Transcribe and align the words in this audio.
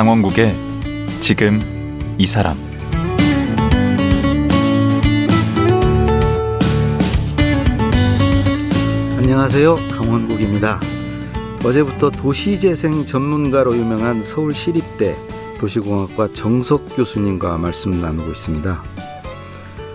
강원국의 0.00 0.56
지금 1.20 1.60
이 2.16 2.26
사람 2.26 2.56
안녕하세요. 9.18 9.76
강원국입니다. 9.92 10.80
어제부터 11.62 12.08
도시재생 12.08 13.04
전문가로 13.04 13.76
유명한 13.76 14.22
서울시립대 14.22 15.14
도시공학과 15.58 16.28
정석 16.28 16.96
교수님과 16.96 17.58
말씀 17.58 17.90
나누고 17.90 18.30
있습니다. 18.30 18.82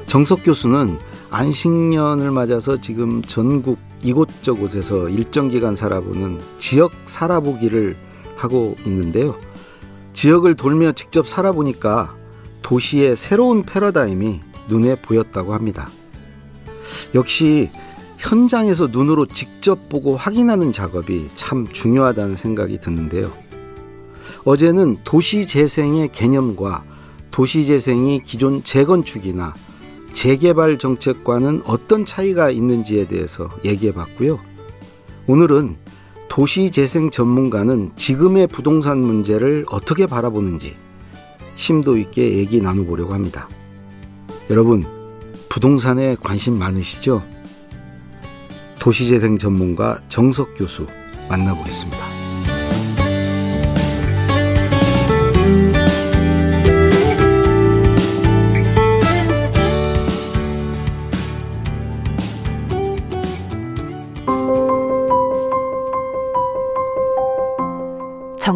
정석 0.06 0.44
교수는 0.44 1.00
안식년을 1.32 2.30
맞아서 2.30 2.80
지금 2.80 3.24
전국 3.24 3.80
이곳저곳에서 4.04 5.10
일정 5.10 5.48
기간 5.48 5.74
살아보는 5.74 6.42
지역 6.60 6.92
살아보기를 7.06 7.98
하고 8.36 8.76
있는데요. 8.86 9.45
지역을 10.16 10.56
돌며 10.56 10.94
직접 10.94 11.28
살아보니까 11.28 12.16
도시의 12.62 13.18
새로운 13.18 13.64
패러다임이 13.64 14.40
눈에 14.70 14.96
보였다고 14.96 15.54
합니다. 15.54 15.90
역시 17.14 17.70
현장에서 18.18 18.88
눈으로 18.88 19.26
직접 19.26 19.90
보고 19.90 20.16
확인하는 20.16 20.72
작업이 20.72 21.28
참 21.36 21.68
중요하다는 21.68 22.38
생각이 22.38 22.80
드는데요. 22.80 23.32
어제는 24.46 25.00
도시 25.04 25.46
재생의 25.48 26.12
개념과 26.14 26.84
도시 27.30 27.66
재생이 27.66 28.24
기존 28.24 28.64
재건축이나 28.64 29.54
재개발 30.14 30.80
정책과는 30.80 31.64
어떤 31.66 32.06
차이가 32.06 32.50
있는지에 32.50 33.08
대해서 33.08 33.50
얘기해 33.66 33.92
봤고요. 33.92 34.40
오늘은 35.28 35.76
도시재생 36.30 37.12
전문가는 37.12 37.92
지금의 37.96 38.48
부동산 38.48 39.00
문제를 39.00 39.66
어떻게 39.70 40.06
바라보는지 40.08 40.76
심도 41.56 41.98
있게 41.98 42.38
얘기 42.38 42.62
나눠보려고 42.62 43.14
합니다. 43.14 43.48
여러분, 44.50 44.84
부동산에 45.50 46.16
관심 46.20 46.60
많으시죠? 46.60 47.24
도시재생 48.80 49.38
전문가 49.38 49.98
정석 50.10 50.54
교수 50.56 50.86
만나보겠습니다. 51.30 52.25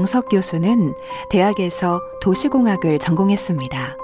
정석 0.09 0.29
교수는 0.29 0.95
대학에서 1.29 2.01
도시공학을 2.19 2.97
전공했습니다. 2.97 3.95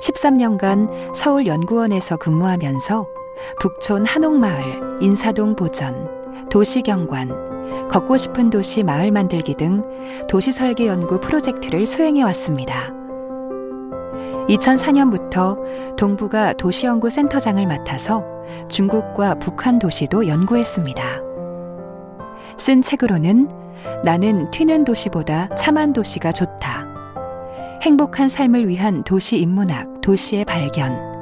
13년간 0.00 1.14
서울연구원에서 1.14 2.16
근무하면서 2.16 3.06
북촌 3.60 4.06
한옥마을, 4.06 5.02
인사동 5.02 5.54
보전, 5.54 6.08
도시경관, 6.48 7.88
걷고 7.90 8.16
싶은 8.16 8.48
도시 8.48 8.82
마을 8.82 9.10
만들기 9.10 9.54
등 9.56 9.82
도시설계 10.30 10.86
연구 10.86 11.20
프로젝트를 11.20 11.86
수행해 11.86 12.22
왔습니다. 12.22 12.90
2004년부터 14.48 15.58
동부가 15.96 16.54
도시연구센터장을 16.54 17.66
맡아서 17.66 18.24
중국과 18.70 19.34
북한 19.34 19.78
도시도 19.78 20.26
연구했습니다. 20.26 21.02
쓴 22.56 22.80
책으로는 22.80 23.61
나는 24.04 24.50
튀는 24.50 24.84
도시보다 24.84 25.48
참한 25.54 25.92
도시가 25.92 26.32
좋다. 26.32 26.86
행복한 27.82 28.28
삶을 28.28 28.68
위한 28.68 29.02
도시 29.04 29.38
인문학, 29.38 30.00
도시의 30.00 30.44
발견. 30.44 31.12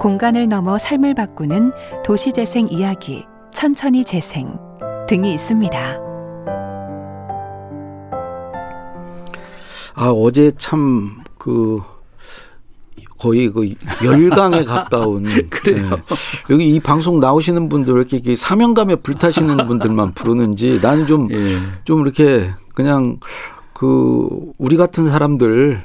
공간을 0.00 0.48
넘어 0.48 0.76
삶을 0.78 1.14
바꾸는 1.14 1.72
도시 2.04 2.32
재생 2.32 2.68
이야기, 2.68 3.24
천천히 3.52 4.04
재생 4.04 4.58
등이 5.08 5.32
있습니다. 5.34 6.00
아, 9.94 10.10
어제 10.10 10.50
참, 10.56 11.22
그, 11.38 11.80
거의 13.24 13.48
그 13.48 13.72
열강에 14.04 14.64
가까운. 14.66 15.24
그래요. 15.48 15.90
네. 15.90 15.96
여기 16.50 16.74
이 16.74 16.78
방송 16.78 17.20
나오시는 17.20 17.70
분들 17.70 17.94
이렇게 17.94 18.36
사명감에 18.36 18.96
불타시는 18.96 19.66
분들만 19.66 20.12
부르는지 20.12 20.78
나는 20.82 21.06
좀, 21.06 21.28
예. 21.32 21.58
좀 21.84 22.02
이렇게 22.02 22.50
그냥 22.74 23.18
그 23.72 24.28
우리 24.58 24.76
같은 24.76 25.08
사람들을 25.08 25.82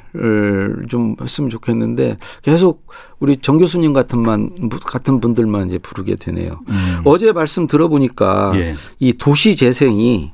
좀 0.89 1.15
했으면 1.21 1.49
좋겠는데 1.49 2.17
계속 2.41 2.85
우리 3.19 3.37
정 3.37 3.57
교수님 3.57 3.93
같은만 3.93 4.69
같은 4.85 5.21
분들만 5.21 5.67
이제 5.67 5.77
부르게 5.77 6.15
되네요. 6.15 6.59
음. 6.67 7.01
어제 7.05 7.31
말씀 7.31 7.67
들어보니까 7.67 8.51
예. 8.55 8.75
이 8.99 9.13
도시 9.13 9.55
재생이 9.55 10.33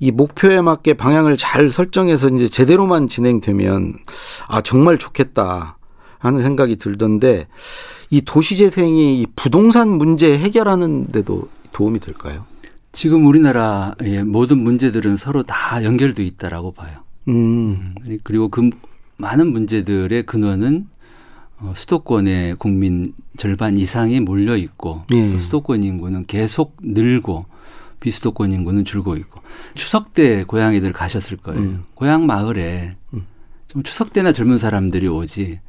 이 0.00 0.10
목표에 0.10 0.60
맞게 0.60 0.94
방향을 0.94 1.36
잘 1.36 1.70
설정해서 1.70 2.28
이제 2.30 2.48
제대로만 2.48 3.06
진행되면 3.06 3.94
아 4.48 4.60
정말 4.60 4.98
좋겠다 4.98 5.76
하는 6.20 6.42
생각이 6.42 6.76
들던데 6.76 7.48
이 8.10 8.20
도시 8.20 8.56
재생이 8.56 9.20
이 9.20 9.26
부동산 9.34 9.88
문제 9.88 10.38
해결하는 10.38 11.08
데도 11.08 11.48
도움이 11.72 11.98
될까요? 11.98 12.44
지금 12.92 13.26
우리나라의 13.26 14.24
모든 14.24 14.58
문제들은 14.58 15.16
서로 15.16 15.42
다 15.42 15.82
연결돼 15.82 16.24
있다라고 16.24 16.72
봐요. 16.72 16.98
음. 17.28 17.94
음. 18.06 18.18
그리고 18.22 18.48
그 18.48 18.70
많은 19.16 19.50
문제들의 19.50 20.24
근원은 20.26 20.86
어, 21.58 21.72
수도권의 21.76 22.56
국민 22.56 23.12
절반 23.36 23.76
이상이 23.76 24.20
몰려 24.20 24.56
있고 24.56 25.02
예. 25.12 25.30
또 25.30 25.38
수도권 25.38 25.82
인구는 25.82 26.26
계속 26.26 26.76
늘고 26.82 27.44
비수도권 28.00 28.52
인구는 28.52 28.86
줄고 28.86 29.14
있고 29.16 29.40
추석 29.74 30.14
때 30.14 30.44
고향이들 30.44 30.92
가셨을 30.92 31.36
거예요. 31.36 31.60
음. 31.60 31.84
고향 31.94 32.26
마을에 32.26 32.96
음. 33.12 33.26
좀 33.68 33.82
추석 33.82 34.12
때나 34.12 34.32
젊은 34.32 34.58
사람들이 34.58 35.06
오지 35.06 35.60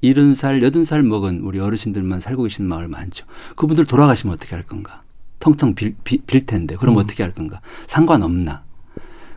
일흔 0.00 0.34
살, 0.34 0.62
여든 0.62 0.84
살 0.84 1.02
먹은 1.02 1.40
우리 1.40 1.60
어르신들만 1.60 2.20
살고 2.20 2.44
계신 2.44 2.66
마을 2.66 2.88
많죠. 2.88 3.26
그분들 3.56 3.86
돌아가시면 3.86 4.34
어떻게 4.34 4.54
할 4.54 4.64
건가? 4.64 5.02
텅텅 5.38 5.74
빌, 5.74 5.94
빌, 6.04 6.20
빌 6.26 6.46
텐데 6.46 6.76
그럼 6.76 6.96
음. 6.96 7.00
어떻게 7.00 7.22
할 7.22 7.32
건가? 7.32 7.60
상관없나? 7.86 8.62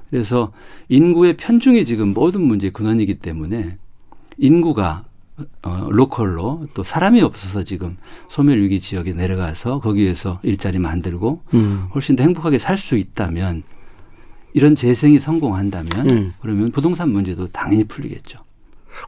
그래서 0.09 0.51
인구의 0.90 1.38
편중이 1.38 1.85
지금 1.85 2.13
모든 2.13 2.41
문제의 2.41 2.72
근원이기 2.72 3.16
때문에 3.16 3.78
인구가 4.38 5.06
어, 5.63 5.88
로컬로 5.90 6.68
또 6.75 6.84
사람이 6.84 7.22
없어서 7.22 7.63
지금 7.63 7.97
소멸 8.30 8.62
위기 8.62 8.80
지역에 8.80 9.13
내려가서 9.13 9.80
거기에서 9.80 10.40
일자리 10.44 10.78
만들고 10.78 11.41
음. 11.56 11.88
훨씬 11.95 12.16
더 12.16 12.24
행복하게 12.24 12.59
살 12.59 12.78
수 12.78 12.95
있다면 12.97 13.63
이런 14.53 14.75
재생이 14.75 15.19
성공한다면 15.19 16.12
음. 16.12 16.34
그러면 16.41 16.72
부동산 16.72 17.09
문제도 17.09 17.47
당연히 17.47 17.84
풀리겠죠. 17.85 18.40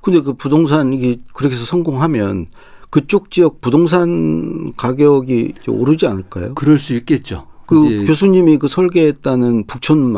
근데 0.01 0.21
그 0.21 0.33
부동산 0.33 0.93
이게 0.93 1.19
그렇게 1.33 1.55
해서 1.55 1.65
성공하면 1.65 2.47
그쪽 2.89 3.31
지역 3.31 3.61
부동산 3.61 4.73
가격이 4.77 5.53
오르지 5.67 6.07
않을까요? 6.07 6.55
그럴 6.55 6.77
수 6.77 6.93
있겠죠. 6.95 7.47
그 7.67 8.05
교수님이 8.05 8.57
그 8.57 8.67
설계했다는 8.67 9.65
북촌 9.65 10.17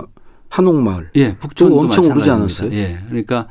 한옥마을. 0.50 1.10
예, 1.16 1.36
북촌도 1.38 1.80
엄청 1.80 2.06
오르지 2.06 2.30
않았어요? 2.30 2.72
예. 2.74 3.00
그러니까 3.08 3.48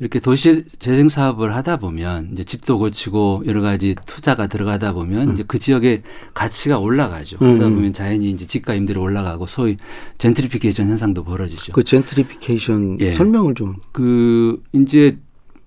이렇게 0.00 0.20
도시 0.20 0.64
재생 0.78 1.08
사업을 1.08 1.54
하다 1.56 1.78
보면 1.78 2.30
이제 2.32 2.44
집도 2.44 2.78
고치고 2.78 3.42
여러 3.46 3.60
가지 3.62 3.96
투자가 4.06 4.46
들어가다 4.46 4.92
보면 4.92 5.30
음. 5.30 5.34
이제 5.34 5.44
그 5.46 5.58
지역의 5.58 6.02
가치가 6.34 6.78
올라가죠. 6.78 7.38
음. 7.42 7.58
그러다 7.58 7.74
보면 7.74 7.92
자연히 7.92 8.30
이제 8.30 8.46
집가 8.46 8.74
임대료 8.74 9.02
올라가고 9.02 9.46
소위 9.46 9.76
젠트리피케이션 10.18 10.88
현상도 10.88 11.24
벌어지죠. 11.24 11.72
그 11.72 11.82
젠트리피케이션 11.82 12.98
예. 13.00 13.14
설명을 13.14 13.54
좀. 13.54 13.74
그 13.90 14.62
이제 14.72 15.18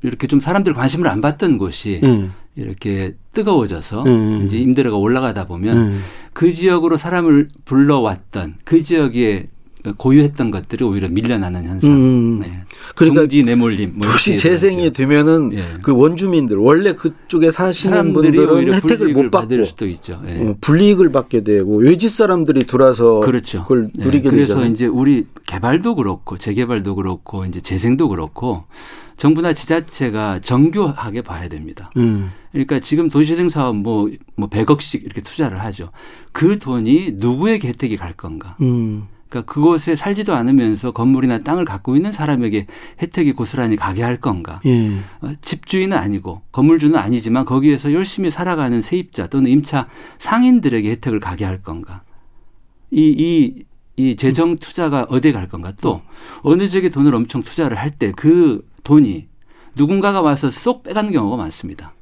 이렇게 0.04 0.28
좀 0.28 0.40
사람들 0.40 0.74
관심을 0.74 1.08
안 1.08 1.22
받던 1.22 1.58
곳이 1.58 2.02
음. 2.04 2.34
이렇게 2.56 3.16
뜨거워져서 3.34 4.04
음. 4.04 4.44
이제 4.46 4.58
임대료가 4.58 4.98
올라가다 4.98 5.46
보면 5.46 5.78
음. 5.78 6.02
그 6.34 6.52
지역으로 6.52 6.98
사람을 6.98 7.48
불러왔던 7.66 8.56
그 8.64 8.82
지역에 8.82 9.50
고유했던 9.98 10.52
것들이 10.52 10.86
오히려 10.86 11.08
밀려나는 11.08 11.66
현상. 11.66 11.92
음. 11.92 12.40
네. 12.40 12.64
그러니까 12.96 13.28
지 13.28 13.44
내몰림. 13.44 13.94
뭐 13.96 14.08
도시 14.08 14.38
재생이 14.38 14.92
되면은 14.92 15.54
예. 15.54 15.74
그 15.82 15.96
원주민들 15.96 16.58
원래 16.58 16.94
그쪽에 16.94 17.52
사시는 17.52 18.14
분들은 18.14 18.74
혜택을 18.74 19.14
못 19.14 19.32
받고 19.32 19.66
수도 19.66 19.88
있죠. 19.88 20.22
예. 20.28 20.42
어, 20.42 20.56
불이익을 20.62 21.12
받게 21.12 21.44
되고 21.44 21.78
외지 21.78 22.10
사람들이 22.10 22.66
들어와서 22.66 23.22
그렇죠. 23.22 23.64
그걸 23.64 23.90
예. 24.00 24.04
누리게 24.04 24.28
예. 24.28 24.32
그래서 24.32 24.54
되잖아요. 24.54 24.72
이제 24.72 24.86
우리 24.86 25.26
개발도 25.48 25.96
그렇고 25.96 26.38
재개발도 26.38 26.96
그렇고 26.96 27.46
이제 27.46 27.60
재생도 27.62 28.10
그렇고 28.10 28.66
정부나 29.18 29.54
지자체가 29.54 30.40
정교하게 30.40 31.22
봐야 31.22 31.48
됩니다. 31.48 31.92
음. 31.98 32.32
그러니까 32.52 32.80
지금 32.80 33.10
도시재생 33.10 33.50
사업 33.50 33.76
뭐, 33.76 34.10
뭐 34.36 34.50
100억씩 34.50 35.04
이렇게 35.04 35.22
투자를 35.22 35.62
하죠. 35.62 35.92
그 36.32 36.58
돈이 36.58 37.14
누구에게 37.18 37.68
혜택이 37.68 37.98
갈 37.98 38.14
건가. 38.14 38.56
음. 38.62 39.08
그러니까 39.32 39.52
그곳에 39.52 39.96
살지도 39.96 40.36
않으면서 40.36 40.92
건물이나 40.92 41.40
땅을 41.40 41.64
갖고 41.64 41.96
있는 41.96 42.12
사람에게 42.12 42.68
혜택이 43.02 43.32
고스란히 43.32 43.78
가게 43.78 44.04
할 44.04 44.20
건가? 44.20 44.60
예. 44.66 44.98
어, 45.22 45.32
집주인은 45.42 45.98
아니고 45.98 46.42
건물주는 46.52 47.00
아니지만 47.00 47.46
거기에서 47.46 47.94
열심히 47.94 48.30
살아가는 48.30 48.82
세입자 48.82 49.28
또는 49.28 49.50
임차 49.50 49.88
상인들에게 50.20 50.90
혜택을 50.92 51.22
가게 51.22 51.46
할 51.46 51.62
건가? 51.62 52.04
이, 52.92 53.02
이, 53.18 53.64
이 53.96 54.16
재정 54.18 54.58
투자가 54.58 55.08
어디에 55.10 55.32
갈 55.32 55.48
건가? 55.48 55.72
또 55.82 56.02
어느 56.44 56.68
지역에 56.68 56.90
돈을 56.90 57.16
엄청 57.16 57.42
투자를 57.42 57.78
할 57.78 57.92
때 57.98 58.12
그 58.12 58.68
돈이 58.84 59.28
누군가가 59.78 60.22
와서 60.22 60.50
쏙 60.50 60.84
빼가는 60.84 61.12
경우가 61.14 61.38
많습니다. 61.38 61.94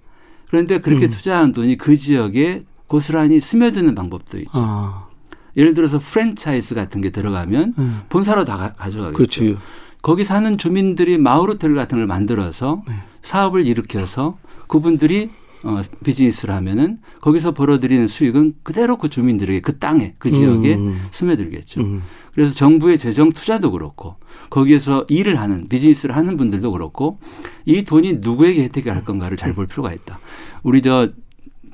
그런데 0.47 0.81
그렇게 0.81 1.05
음. 1.05 1.11
투자한 1.11 1.51
돈이 1.53 1.77
그 1.77 1.95
지역에 1.95 2.63
고스란히 2.87 3.39
스며드는 3.39 3.93
방법도 3.93 4.39
있죠. 4.39 4.49
아. 4.53 5.08
예를 5.57 5.73
들어서 5.73 5.99
프랜차이즈 5.99 6.75
같은 6.75 7.01
게 7.01 7.09
들어가면 7.09 7.73
음. 7.77 8.01
본사로 8.09 8.45
다 8.45 8.57
가, 8.57 8.89
져가겠죠 8.89 9.13
그렇지. 9.17 9.57
거기 10.01 10.23
사는 10.23 10.57
주민들이 10.57 11.17
마을 11.17 11.49
호텔 11.49 11.73
같은 11.75 11.97
걸 11.97 12.07
만들어서 12.07 12.81
네. 12.87 12.93
사업을 13.21 13.65
일으켜서 13.67 14.37
그분들이 14.67 15.29
어, 15.61 15.81
비즈니스를 16.05 16.55
하면은 16.55 16.99
거기서 17.19 17.53
벌어들이는 17.53 18.07
수익은 18.07 18.53
그대로 18.63 18.97
그 18.97 19.09
주민들에게 19.09 19.59
그 19.59 19.77
땅에 19.77 20.13
그 20.17 20.31
지역에 20.31 20.75
음. 20.75 21.03
스며들겠죠. 21.11 21.81
음. 21.81 22.01
그래서 22.33 22.53
정부의 22.53 22.97
재정 22.97 23.29
투자도 23.33 23.71
그렇고 23.71 24.15
거기에서 24.49 25.05
일을 25.09 25.37
하는 25.37 25.67
비즈니스를 25.67 26.15
하는 26.15 26.37
분들도 26.37 26.71
그렇고 26.71 27.19
이 27.65 27.83
돈이 27.83 28.19
누구에게 28.21 28.63
혜택이 28.63 28.87
갈 28.87 29.03
건가를 29.03 29.35
잘 29.35 29.51
볼 29.53 29.67
필요가 29.67 29.91
있다. 29.91 30.21
우리 30.63 30.81
저 30.81 31.09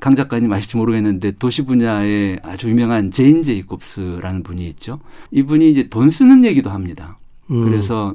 강 0.00 0.14
작가님 0.16 0.52
아실지 0.52 0.76
모르겠는데 0.76 1.32
도시 1.32 1.62
분야에 1.64 2.38
아주 2.42 2.68
유명한 2.70 3.10
제인 3.10 3.42
제이콥스라는 3.42 4.42
분이 4.42 4.66
있죠. 4.68 5.00
이분이 5.30 5.70
이제 5.70 5.88
돈 5.88 6.10
쓰는 6.10 6.44
얘기도 6.44 6.70
합니다. 6.70 7.18
음. 7.50 7.64
그래서 7.64 8.14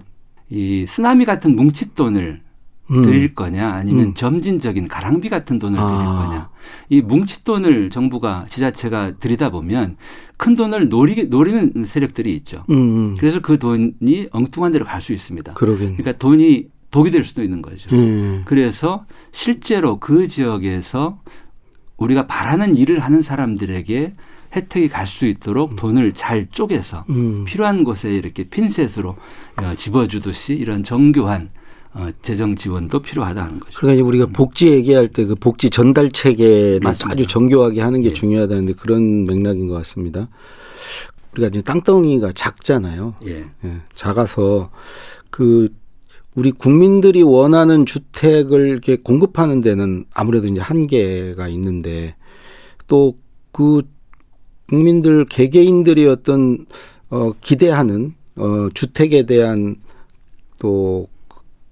이 0.50 0.86
쓰나미 0.88 1.26
같은 1.26 1.56
뭉칫돈을 1.56 2.42
음. 2.92 3.02
드릴 3.04 3.34
거냐 3.36 3.70
아니면 3.70 4.08
음. 4.08 4.14
점진적인 4.14 4.88
가랑비 4.88 5.30
같은 5.30 5.58
돈을 5.58 5.80
아. 5.80 5.86
드릴 5.86 6.06
거냐. 6.06 6.50
이 6.90 7.02
뭉칫돈을 7.02 7.90
정부가 7.90 8.46
지자체가 8.50 9.14
들이다 9.20 9.50
보면 9.50 9.96
큰 10.38 10.56
돈을 10.56 10.90
노리, 10.90 11.26
노리는 11.26 11.86
세력들이 11.86 12.34
있죠. 12.38 12.64
음, 12.70 12.76
음. 12.76 13.16
그래서 13.18 13.40
그 13.40 13.58
돈이 13.60 14.28
엉뚱한 14.32 14.72
데로 14.72 14.86
갈 14.86 15.02
수 15.02 15.14
있습니다. 15.14 15.54
그러겠네. 15.54 15.96
그러니까 15.98 16.18
돈이 16.18 16.68
독이 16.92 17.10
될 17.12 17.24
수도 17.24 17.42
있는 17.42 17.62
거죠. 17.62 17.96
음. 17.96 18.42
그래서 18.44 19.06
실제로 19.32 19.98
그 20.00 20.28
지역에서 20.28 21.20
우리가 22.02 22.26
바라는 22.28 22.76
일을 22.76 23.00
하는 23.00 23.22
사람들에게 23.22 24.14
혜택이 24.56 24.90
갈 24.90 25.08
수 25.08 25.26
있도록 25.28 25.72
음. 25.72 25.76
돈을 25.76 26.14
잘 26.14 26.48
쪼개서 26.50 27.06
음. 27.10 27.46
필요한 27.46 27.84
곳에 27.84 28.12
이렇게 28.12 28.44
핀셋으로 28.44 29.16
어, 29.58 29.74
집어주듯이 29.76 30.54
이런 30.54 30.84
정교한 30.84 31.50
어, 31.94 32.10
재정 32.22 32.56
지원도 32.56 33.02
필요하다는 33.02 33.60
거죠. 33.60 33.80
그러니까 33.80 34.06
우리가 34.06 34.26
음. 34.26 34.34
복지 34.34 34.70
얘기할 34.72 35.10
때 35.10 35.26
그 35.26 35.36
복지 35.36 35.70
전달 35.70 36.10
체계를 36.12 36.80
맞습니다. 36.82 37.14
아주 37.14 37.28
정교하게 37.28 37.82
하는 37.82 38.02
게 38.02 38.10
예. 38.10 38.14
중요하다는데 38.14 38.74
그런 38.74 39.26
맥락인 39.26 39.68
것 39.68 39.76
같습니다. 39.76 40.28
우리가 41.34 41.48
이제 41.50 41.62
땅덩이가 41.62 42.32
작잖아요. 42.34 43.16
예. 43.26 43.46
예. 43.66 43.78
작아서 43.94 44.72
그 45.30 45.70
우리 46.36 46.52
국민들이 46.52 47.22
원하는 47.22 47.86
주택을 47.86 48.68
이렇게 48.70 48.96
공급하는 48.96 49.62
데는 49.62 50.06
아무래도 50.14 50.48
이제 50.48 50.62
한계가 50.62 51.48
있는데 51.50 52.16
또 52.88 53.22
그 53.52 53.84
국민들 54.68 55.26
개개인들이 55.26 56.08
어떤 56.08 56.66
어 57.10 57.34
기대하는 57.42 58.16
어 58.38 58.70
주택에 58.74 59.26
대한 59.26 59.76
또 60.60 61.08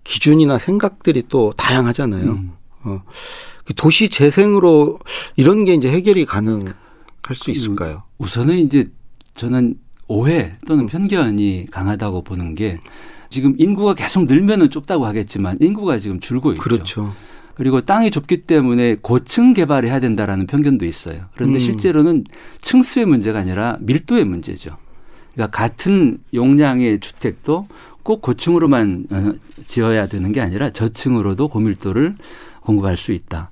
기준이나 0.04 0.58
생각들이 0.58 1.24
또 1.30 1.54
다양하잖아요. 1.56 2.32
음. 2.32 2.52
어그 2.84 3.74
도시 3.76 4.10
재생으로 4.10 5.00
이런 5.38 5.64
게 5.64 5.74
이제 5.74 5.90
해결이 5.90 6.26
가능할 6.26 6.74
수그 7.34 7.52
있을까요? 7.52 8.04
우선은 8.18 8.58
이제 8.58 8.86
저는 9.36 9.76
오해 10.08 10.58
또는 10.68 10.88
편견이 10.88 11.68
강하다고 11.72 12.24
보는 12.24 12.56
게 12.56 12.80
지금 13.30 13.56
인구가 13.58 13.94
계속 13.94 14.26
늘면은 14.26 14.70
좁다고 14.70 15.06
하겠지만 15.06 15.58
인구가 15.62 16.00
지금 16.00 16.20
줄고 16.20 16.52
있죠. 16.52 16.62
그렇죠. 16.62 17.14
그리고 17.56 17.82
땅이 17.82 18.12
좁기 18.12 18.44
때문에 18.44 18.98
고층 19.02 19.54
개발해야 19.54 20.00
된다라는 20.00 20.48
편견도 20.48 20.86
있어요. 20.86 21.26
그런데 21.36 21.58
음. 21.58 21.60
실제로는 21.60 22.24
층수의 22.62 23.06
문제가 23.06 23.40
아니라 23.40 23.78
밀도의 23.82 24.24
문제죠. 24.24 24.78
그러니까 25.34 25.58
같은 25.58 26.20
용량의 26.34 27.02
주택도 27.02 27.68
꼭 28.04 28.22
고층으로만 28.22 29.08
어, 29.12 29.34
지어야 29.66 30.08
되는 30.08 30.32
게 30.32 30.42
아니라 30.42 30.72
저층으로도 30.72 31.50
고밀도를 31.50 32.16
공급할 32.62 32.98
수 32.98 33.12
있다. 33.12 33.52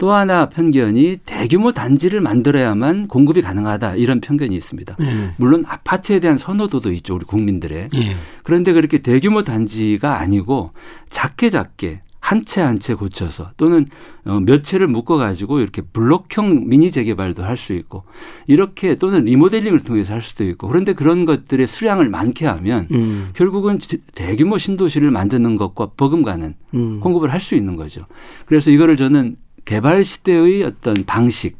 또 0.00 0.12
하나 0.12 0.48
편견이 0.48 1.18
대규모 1.26 1.72
단지를 1.72 2.22
만들어야만 2.22 3.06
공급이 3.06 3.42
가능하다 3.42 3.96
이런 3.96 4.22
편견이 4.22 4.56
있습니다. 4.56 4.96
네. 4.98 5.30
물론 5.36 5.62
아파트에 5.68 6.20
대한 6.20 6.38
선호도도 6.38 6.90
있죠 6.92 7.16
우리 7.16 7.26
국민들의. 7.26 7.90
네. 7.90 8.16
그런데 8.42 8.72
그렇게 8.72 9.02
대규모 9.02 9.42
단지가 9.42 10.18
아니고 10.18 10.70
작게 11.10 11.50
작게 11.50 12.00
한 12.22 12.42
채 12.44 12.60
한채 12.60 12.94
고쳐서 12.94 13.50
또는 13.56 13.86
어, 14.24 14.40
몇 14.40 14.62
채를 14.62 14.86
묶어 14.86 15.16
가지고 15.16 15.60
이렇게 15.60 15.82
블록형 15.82 16.68
미니 16.68 16.90
재개발도 16.90 17.42
할 17.42 17.56
수 17.56 17.72
있고 17.72 18.04
이렇게 18.46 18.94
또는 18.94 19.24
리모델링을 19.24 19.80
통해서 19.80 20.14
할 20.14 20.22
수도 20.22 20.44
있고 20.44 20.68
그런데 20.68 20.92
그런 20.92 21.24
것들의 21.26 21.66
수량을 21.66 22.08
많게 22.08 22.46
하면 22.46 22.86
음. 22.92 23.30
결국은 23.34 23.78
대규모 24.14 24.56
신도시를 24.58 25.10
만드는 25.10 25.56
것과 25.56 25.90
버금가는 25.96 26.54
음. 26.74 27.00
공급을 27.00 27.32
할 27.32 27.40
수 27.40 27.54
있는 27.54 27.76
거죠. 27.76 28.02
그래서 28.46 28.70
이거를 28.70 28.96
저는 28.96 29.36
개발 29.70 30.02
시대의 30.02 30.64
어떤 30.64 31.04
방식 31.04 31.56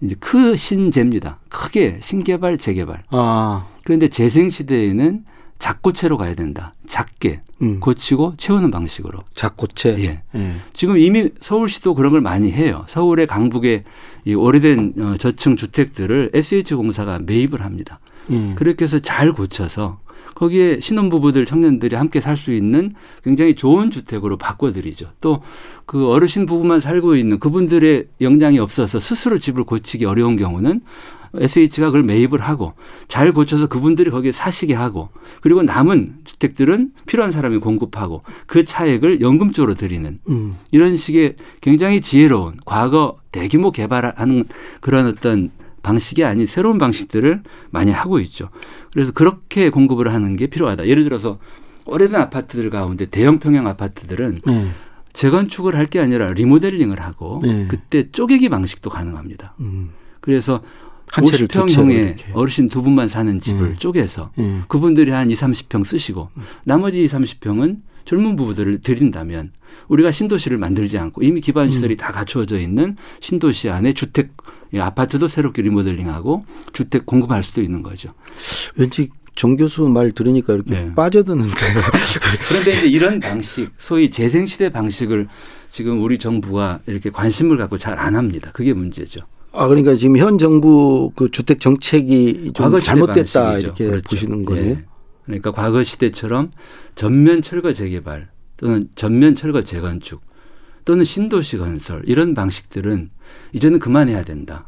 이제 0.00 0.14
크 0.20 0.56
신재입니다. 0.56 1.40
크게 1.48 1.98
신개발 2.00 2.56
재개발. 2.56 3.02
아. 3.10 3.66
그런데 3.82 4.06
재생 4.06 4.48
시대에는 4.48 5.24
작고체로 5.58 6.18
가야 6.18 6.36
된다. 6.36 6.72
작게 6.86 7.40
음. 7.62 7.80
고치고 7.80 8.34
채우는 8.36 8.70
방식으로. 8.70 9.24
작고체. 9.34 9.96
예. 9.98 10.22
예. 10.36 10.54
지금 10.72 10.98
이미 10.98 11.30
서울시도 11.40 11.96
그런 11.96 12.12
걸 12.12 12.20
많이 12.20 12.52
해요. 12.52 12.84
서울의 12.86 13.26
강북의 13.26 13.82
이 14.24 14.34
오래된 14.34 14.94
어, 15.00 15.14
저층 15.18 15.56
주택들을 15.56 16.30
SH 16.34 16.76
공사가 16.76 17.18
매입을 17.18 17.62
합니다. 17.62 17.98
음. 18.30 18.54
그렇게 18.56 18.84
해서 18.84 19.00
잘 19.00 19.32
고쳐서 19.32 19.98
거기에 20.42 20.80
신혼부부들 20.80 21.46
청년들이 21.46 21.94
함께 21.94 22.20
살 22.20 22.36
수 22.36 22.52
있는 22.52 22.90
굉장히 23.22 23.54
좋은 23.54 23.90
주택으로 23.90 24.36
바꿔드리죠. 24.36 25.10
또 25.20 25.42
그 25.86 26.08
어르신 26.08 26.46
부부만 26.46 26.80
살고 26.80 27.16
있는 27.16 27.38
그분들의 27.38 28.06
역량이 28.20 28.58
없어서 28.58 29.00
스스로 29.00 29.38
집을 29.38 29.64
고치기 29.64 30.04
어려운 30.04 30.36
경우는 30.36 30.80
SH가 31.34 31.86
그걸 31.86 32.02
매입을 32.02 32.40
하고 32.40 32.74
잘 33.08 33.32
고쳐서 33.32 33.66
그분들이 33.66 34.10
거기에 34.10 34.32
사시게 34.32 34.74
하고 34.74 35.08
그리고 35.40 35.62
남은 35.62 36.16
주택들은 36.24 36.92
필요한 37.06 37.32
사람이 37.32 37.58
공급하고 37.58 38.22
그 38.46 38.64
차액을 38.64 39.22
연금 39.22 39.52
쪽으로 39.52 39.74
드리는 39.74 40.18
음. 40.28 40.56
이런 40.70 40.96
식의 40.96 41.36
굉장히 41.60 42.00
지혜로운 42.00 42.56
과거 42.64 43.16
대규모 43.30 43.70
개발하는 43.70 44.44
그런 44.80 45.06
어떤 45.06 45.50
방식이 45.82 46.24
아닌 46.24 46.46
새로운 46.46 46.78
방식들을 46.78 47.42
많이 47.70 47.90
하고 47.92 48.20
있죠. 48.20 48.48
그래서 48.92 49.12
그렇게 49.12 49.70
공급을 49.70 50.12
하는 50.12 50.36
게 50.36 50.46
필요하다. 50.46 50.86
예를 50.86 51.04
들어서 51.04 51.38
오래된 51.86 52.20
아파트들 52.20 52.70
가운데 52.70 53.06
대형 53.06 53.38
평형 53.38 53.66
아파트들은 53.66 54.38
네. 54.46 54.68
재건축을 55.12 55.76
할 55.76 55.86
게 55.86 56.00
아니라 56.00 56.28
리모델링을 56.32 57.00
하고 57.00 57.40
네. 57.42 57.66
그때 57.68 58.10
쪼개기 58.10 58.48
방식도 58.48 58.88
가능합니다. 58.90 59.54
음. 59.60 59.90
그래서 60.20 60.62
한 61.12 61.24
50평형의 61.24 62.16
어르신 62.32 62.68
두 62.68 62.82
분만 62.82 63.08
사는 63.08 63.38
집을 63.38 63.70
네. 63.70 63.74
쪼개서 63.74 64.30
네. 64.36 64.60
그분들이 64.68 65.10
한 65.10 65.30
2, 65.30 65.34
30평 65.34 65.84
쓰시고 65.84 66.30
나머지 66.64 67.02
2, 67.02 67.06
30평은 67.06 67.82
젊은 68.04 68.36
부부들을 68.36 68.80
드린다면 68.80 69.52
우리가 69.88 70.10
신도시를 70.10 70.58
만들지 70.58 70.98
않고 70.98 71.22
이미 71.22 71.40
기반 71.40 71.70
시설이 71.70 71.94
음. 71.94 71.96
다 71.96 72.12
갖추어져 72.12 72.58
있는 72.58 72.96
신도시 73.20 73.68
안에 73.68 73.92
주택 73.92 74.32
아파트도 74.74 75.28
새롭게 75.28 75.60
리모델링하고 75.62 76.46
주택 76.72 77.04
공급할 77.04 77.42
수도 77.42 77.60
있는 77.60 77.82
거죠. 77.82 78.14
왠지 78.76 79.10
정 79.34 79.56
교수 79.56 79.88
말 79.88 80.12
들으니까 80.12 80.54
이렇게 80.54 80.74
네. 80.74 80.94
빠져드는데. 80.94 81.50
그런데 82.48 82.70
이제 82.78 82.88
이런 82.88 83.20
방식, 83.20 83.70
소위 83.78 84.10
재생시대 84.10 84.70
방식을 84.70 85.26
지금 85.70 86.02
우리 86.02 86.18
정부가 86.18 86.80
이렇게 86.86 87.10
관심을 87.10 87.56
갖고 87.56 87.78
잘 87.78 87.98
안 87.98 88.16
합니다. 88.16 88.50
그게 88.52 88.72
문제죠. 88.72 89.20
아 89.52 89.68
그러니까 89.68 89.94
지금 89.96 90.16
현 90.16 90.38
정부 90.38 91.12
그 91.14 91.30
주택 91.30 91.60
정책이 91.60 92.52
좀 92.54 92.80
잘못됐다 92.80 93.42
방식이죠. 93.42 93.66
이렇게 93.66 93.86
그렇죠. 93.86 94.08
보시는 94.08 94.44
거예요. 94.44 94.74
네. 94.76 94.84
그러니까 95.24 95.52
과거 95.52 95.82
시대처럼 95.82 96.50
전면 96.94 97.42
철거 97.42 97.72
재개발 97.72 98.28
또는 98.56 98.88
전면 98.94 99.34
철거 99.34 99.62
재건축 99.62 100.22
또는 100.84 101.04
신도시 101.04 101.58
건설 101.58 102.02
이런 102.06 102.34
방식들은 102.34 103.10
이제는 103.52 103.78
그만해야 103.78 104.22
된다. 104.22 104.66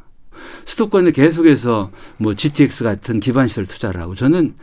수도권에 0.64 1.12
계속해서 1.12 1.91
뭐 2.19 2.35
GTX 2.35 2.85
같은 2.85 3.21
기반 3.21 3.49
시설 3.49 3.67
투자를 3.67 4.00
하고 4.00 4.14
저는 4.14 4.55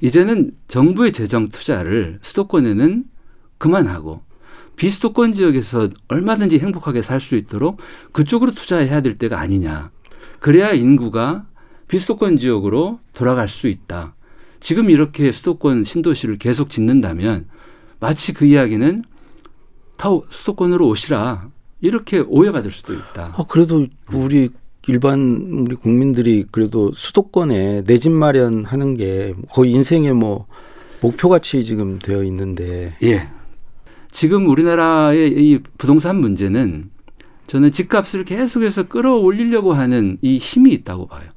이제는 0.00 0.52
정부의 0.68 1.12
재정 1.12 1.48
투자를 1.48 2.18
수도권에는 2.22 3.04
그만하고 3.58 4.22
비수도권 4.80 5.34
지역에서 5.34 5.90
얼마든지 6.08 6.58
행복하게 6.58 7.02
살 7.02 7.20
수 7.20 7.36
있도록 7.36 7.80
그쪽으로 8.12 8.52
투자해야 8.52 9.02
될 9.02 9.14
때가 9.14 9.38
아니냐. 9.38 9.90
그래야 10.38 10.72
인구가 10.72 11.44
비수도권 11.86 12.38
지역으로 12.38 12.98
돌아갈 13.12 13.46
수 13.46 13.68
있다. 13.68 14.14
지금 14.58 14.88
이렇게 14.88 15.32
수도권 15.32 15.84
신도시를 15.84 16.38
계속 16.38 16.70
짓는다면 16.70 17.44
마치 17.98 18.32
그 18.32 18.46
이야기는 18.46 19.04
다 19.98 20.08
수도권으로 20.30 20.88
오시라. 20.88 21.50
이렇게 21.82 22.20
오해받을 22.20 22.70
수도 22.70 22.94
있다. 22.94 23.34
아, 23.36 23.44
그래도 23.50 23.86
우리 24.14 24.48
일반 24.88 25.66
우리 25.66 25.76
국민들이 25.76 26.46
그래도 26.50 26.90
수도권에 26.94 27.84
내 27.84 27.98
집 27.98 28.12
마련하는 28.12 28.94
게 28.94 29.34
거의 29.52 29.72
인생의 29.72 30.14
뭐 30.14 30.46
목표같이 31.02 31.64
지금 31.64 31.98
되어 31.98 32.24
있는데. 32.24 32.96
예. 33.02 33.28
지금 34.10 34.48
우리나라의 34.48 35.30
이 35.32 35.58
부동산 35.78 36.20
문제는 36.20 36.90
저는 37.46 37.70
집값을 37.70 38.24
계속해서 38.24 38.84
끌어올리려고 38.88 39.72
하는 39.72 40.18
이 40.22 40.38
힘이 40.38 40.72
있다고 40.72 41.06
봐요. 41.06 41.30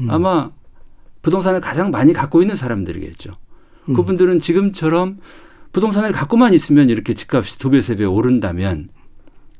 음. 0.00 0.10
아마 0.10 0.50
부동산을 1.22 1.60
가장 1.60 1.90
많이 1.90 2.12
갖고 2.12 2.42
있는 2.42 2.56
사람들이겠죠. 2.56 3.32
음. 3.88 3.94
그분들은 3.94 4.40
지금처럼 4.40 5.18
부동산을 5.72 6.12
갖고만 6.12 6.54
있으면 6.54 6.88
이렇게 6.90 7.14
집값이 7.14 7.58
두 7.58 7.70
배, 7.70 7.80
세 7.80 7.96
배 7.96 8.04
오른다면 8.04 8.88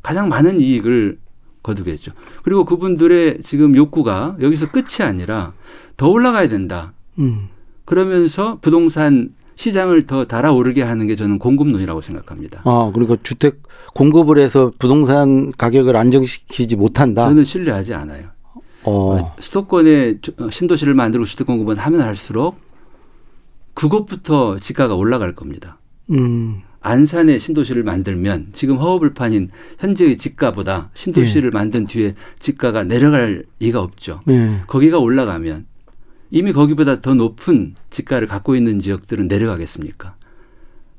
가장 0.02 0.28
많은 0.28 0.61
이익을 0.61 1.18
거두겠죠. 1.62 2.12
그리고 2.42 2.64
그분들의 2.64 3.40
지금 3.42 3.75
욕구가 3.75 4.37
여기서 4.40 4.70
끝이 4.70 5.02
아니라 5.02 5.54
더 5.96 6.08
올라가야 6.08 6.49
된다. 6.49 6.92
음. 7.18 7.49
그러면서 7.84 8.58
부동산 8.61 9.30
시장을 9.56 10.06
더 10.06 10.26
달아오르게 10.26 10.82
하는 10.82 11.06
게 11.06 11.16
저는 11.16 11.38
공급론이라고 11.38 12.00
생각합니다. 12.00 12.62
아, 12.64 12.90
그러니까 12.92 13.16
주택 13.23 13.62
공급을 13.94 14.38
해서 14.38 14.73
부동산 14.78 15.52
가격을 15.52 15.96
안정시키지 15.96 16.76
못한다. 16.76 17.28
저는 17.28 17.44
신뢰하지 17.44 17.94
않아요. 17.94 18.28
어. 18.84 19.18
어 19.18 19.34
수도권에 19.38 20.18
어, 20.38 20.50
신도시를 20.50 20.94
만들고 20.94 21.25
주택 21.25 21.46
공급은 21.46 21.76
하면 21.76 22.00
할수록 22.02 22.56
그것부터 23.75 24.58
지가가 24.58 24.94
올라갈 24.94 25.34
겁니다. 25.34 25.78
음. 26.11 26.62
안산에 26.80 27.38
신도시를 27.38 27.82
만들면 27.82 28.49
지금 28.52 28.76
허허벌판인 28.76 29.49
현재의 29.78 30.18
지가보다 30.18 30.90
신도시를 30.92 31.50
네. 31.50 31.58
만든 31.58 31.84
뒤에 31.84 32.14
지가가 32.38 32.84
내려갈 32.84 33.44
리가 33.58 33.80
없죠. 33.80 34.20
네. 34.26 34.61
거기가 34.66 34.99
올라가면 34.99 35.66
이미 36.31 36.52
거기보다 36.52 37.00
더 37.00 37.14
높은 37.14 37.75
지가를 37.90 38.26
갖고 38.26 38.57
있는 38.57 38.81
지역들은 38.81 39.28
내려가겠습니까? 39.28 40.16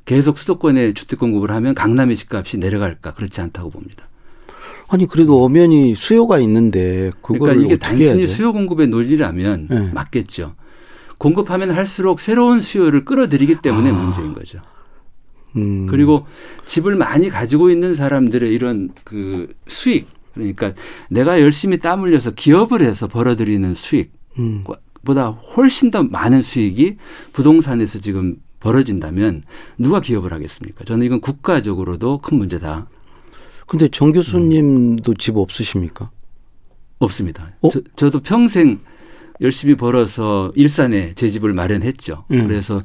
계속 0.05 0.37
수도권에 0.37 0.93
주택 0.93 1.19
공급을 1.19 1.51
하면 1.51 1.73
강남의 1.73 2.15
집값이 2.15 2.57
내려갈까 2.57 3.13
그렇지 3.13 3.41
않다고 3.41 3.69
봅니다. 3.69 4.07
아니 4.87 5.07
그래도 5.07 5.43
엄연히 5.43 5.95
수요가 5.95 6.37
있는데 6.39 7.11
그걸 7.21 7.39
그러니까 7.39 7.65
이게 7.65 7.77
단순히 7.77 8.27
수요 8.27 8.53
공급의 8.53 8.87
논리라면 8.87 9.67
네. 9.69 9.91
맞겠죠. 9.93 10.55
공급하면 11.17 11.71
할수록 11.71 12.19
새로운 12.19 12.61
수요를 12.61 13.03
끌어들이기 13.03 13.59
때문에 13.63 13.89
아. 13.89 13.93
문제인 13.93 14.33
거죠. 14.33 14.59
음. 15.55 15.87
그리고 15.87 16.27
집을 16.65 16.95
많이 16.95 17.29
가지고 17.29 17.69
있는 17.69 17.95
사람들의 17.95 18.53
이런 18.53 18.89
그 19.03 19.53
수익 19.67 20.07
그러니까 20.33 20.73
내가 21.09 21.39
열심히 21.39 21.79
땀 21.79 22.01
흘려서 22.01 22.31
기업을 22.31 22.81
해서 22.81 23.07
벌어들이는 23.07 23.73
수익 23.73 24.11
음. 24.37 24.63
보다 25.05 25.29
훨씬 25.29 25.91
더 25.91 26.03
많은 26.03 26.41
수익이 26.41 26.97
부동산에서 27.31 27.99
지금 27.99 28.35
벌어진다면 28.59 29.43
누가 29.77 30.01
기업을 30.01 30.33
하겠습니까? 30.33 30.83
저는 30.83 31.05
이건 31.05 31.21
국가적으로도 31.21 32.17
큰 32.17 32.37
문제다. 32.37 32.87
근데 33.67 33.87
정 33.87 34.11
교수님도 34.11 35.11
음. 35.11 35.17
집 35.17 35.37
없으십니까? 35.37 36.09
없습니다. 36.99 37.51
어? 37.61 37.69
저, 37.69 37.81
저도 37.95 38.19
평생 38.19 38.79
열심히 39.41 39.75
벌어서 39.75 40.51
일산에 40.55 41.13
제 41.15 41.27
집을 41.27 41.53
마련했죠. 41.53 42.25
음. 42.31 42.47
그래서 42.47 42.81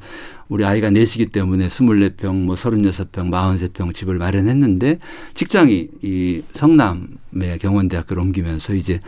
우리 0.49 0.65
아이가 0.65 0.89
넷이기 0.89 1.27
때문에 1.27 1.67
24평, 1.67 2.43
뭐 2.43 2.55
36평, 2.55 3.31
43평 3.31 3.93
집을 3.93 4.17
마련했는데 4.17 4.99
직장이 5.33 5.87
이 6.01 6.41
성남의 6.53 7.59
경원대학교를 7.59 8.21
옮기면서 8.21 8.73
이제 8.73 8.99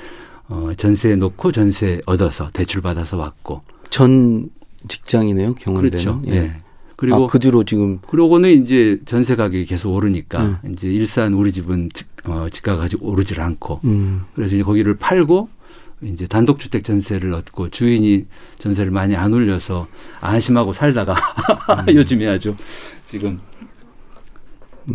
어, 0.50 0.72
전세 0.78 1.16
놓고 1.16 1.52
전세 1.52 2.02
얻어서 2.06 2.50
대출 2.52 2.82
받아서 2.82 3.18
왔고 3.18 3.62
전 3.90 4.46
직장이네요 4.88 5.56
경원대는. 5.56 5.90
그렇죠. 5.90 6.22
예. 6.26 6.40
네. 6.40 6.64
그리고 6.96 7.26
아, 7.26 7.28
그 7.28 7.40
뒤로 7.40 7.64
지금 7.64 8.00
그러고는 8.08 8.62
이제 8.62 9.00
전세 9.06 9.36
가격이 9.36 9.66
계속 9.66 9.94
오르니까 9.94 10.60
음. 10.64 10.72
이제 10.72 10.88
일산 10.90 11.34
우리 11.34 11.52
집은 11.52 11.90
어, 12.26 12.48
집가 12.50 12.78
가지고 12.78 13.10
오르질 13.10 13.42
않고 13.42 13.82
음. 13.84 14.24
그래서 14.36 14.56
이제 14.56 14.64
거기를 14.64 14.96
팔고 14.96 15.50
이제 16.02 16.28
단독주택 16.28 16.84
전세를 16.84 17.34
얻고 17.34 17.70
주인이 17.70 18.26
전세를 18.60 18.92
많이 18.92 19.16
안 19.16 19.34
올려서 19.34 19.88
안심하고 20.22 20.74
살다가 20.74 21.16
음. 21.88 21.96
요즘에 21.96 22.28
아주 22.28 22.56
지금 23.06 23.32
음. 23.32 23.40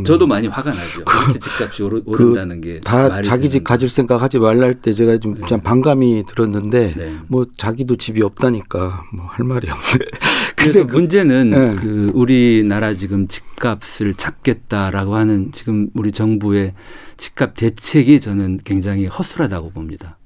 저도 0.04 0.26
많이 0.26 0.48
화가 0.48 0.74
나죠. 0.74 1.04
그, 1.04 1.38
집값이 1.38 1.82
오르, 1.82 2.02
그 2.04 2.10
오른다는 2.10 2.60
그 2.60 2.74
게다 2.74 3.22
자기 3.22 3.48
집 3.48 3.64
가질 3.64 3.88
생각 3.88 4.20
하지 4.20 4.36
할때 4.38 4.92
제가 4.92 5.18
좀 5.18 5.34
네. 5.34 5.56
반감이 5.56 6.24
들었는데 6.26 6.92
네. 6.96 7.16
뭐 7.28 7.46
자기도 7.56 7.96
집이 7.96 8.22
없다니까 8.22 9.04
뭐 9.12 9.28
할 9.38 9.46
말이 9.46 9.68
없네. 9.70 10.06
그래서 10.56 10.86
그, 10.86 10.96
문제는 10.96 11.50
네. 11.50 11.76
그 11.76 12.10
우리나라 12.14 12.94
지금 12.94 13.28
집값을 13.28 14.14
잡겠다라고 14.14 15.14
하는 15.14 15.52
지금 15.52 15.88
우리 15.94 16.10
정부의 16.10 16.74
집값 17.16 17.54
대책이 17.56 18.20
저는 18.20 18.58
굉장히 18.64 19.06
허술하다고 19.06 19.70
봅니다. 19.70 20.18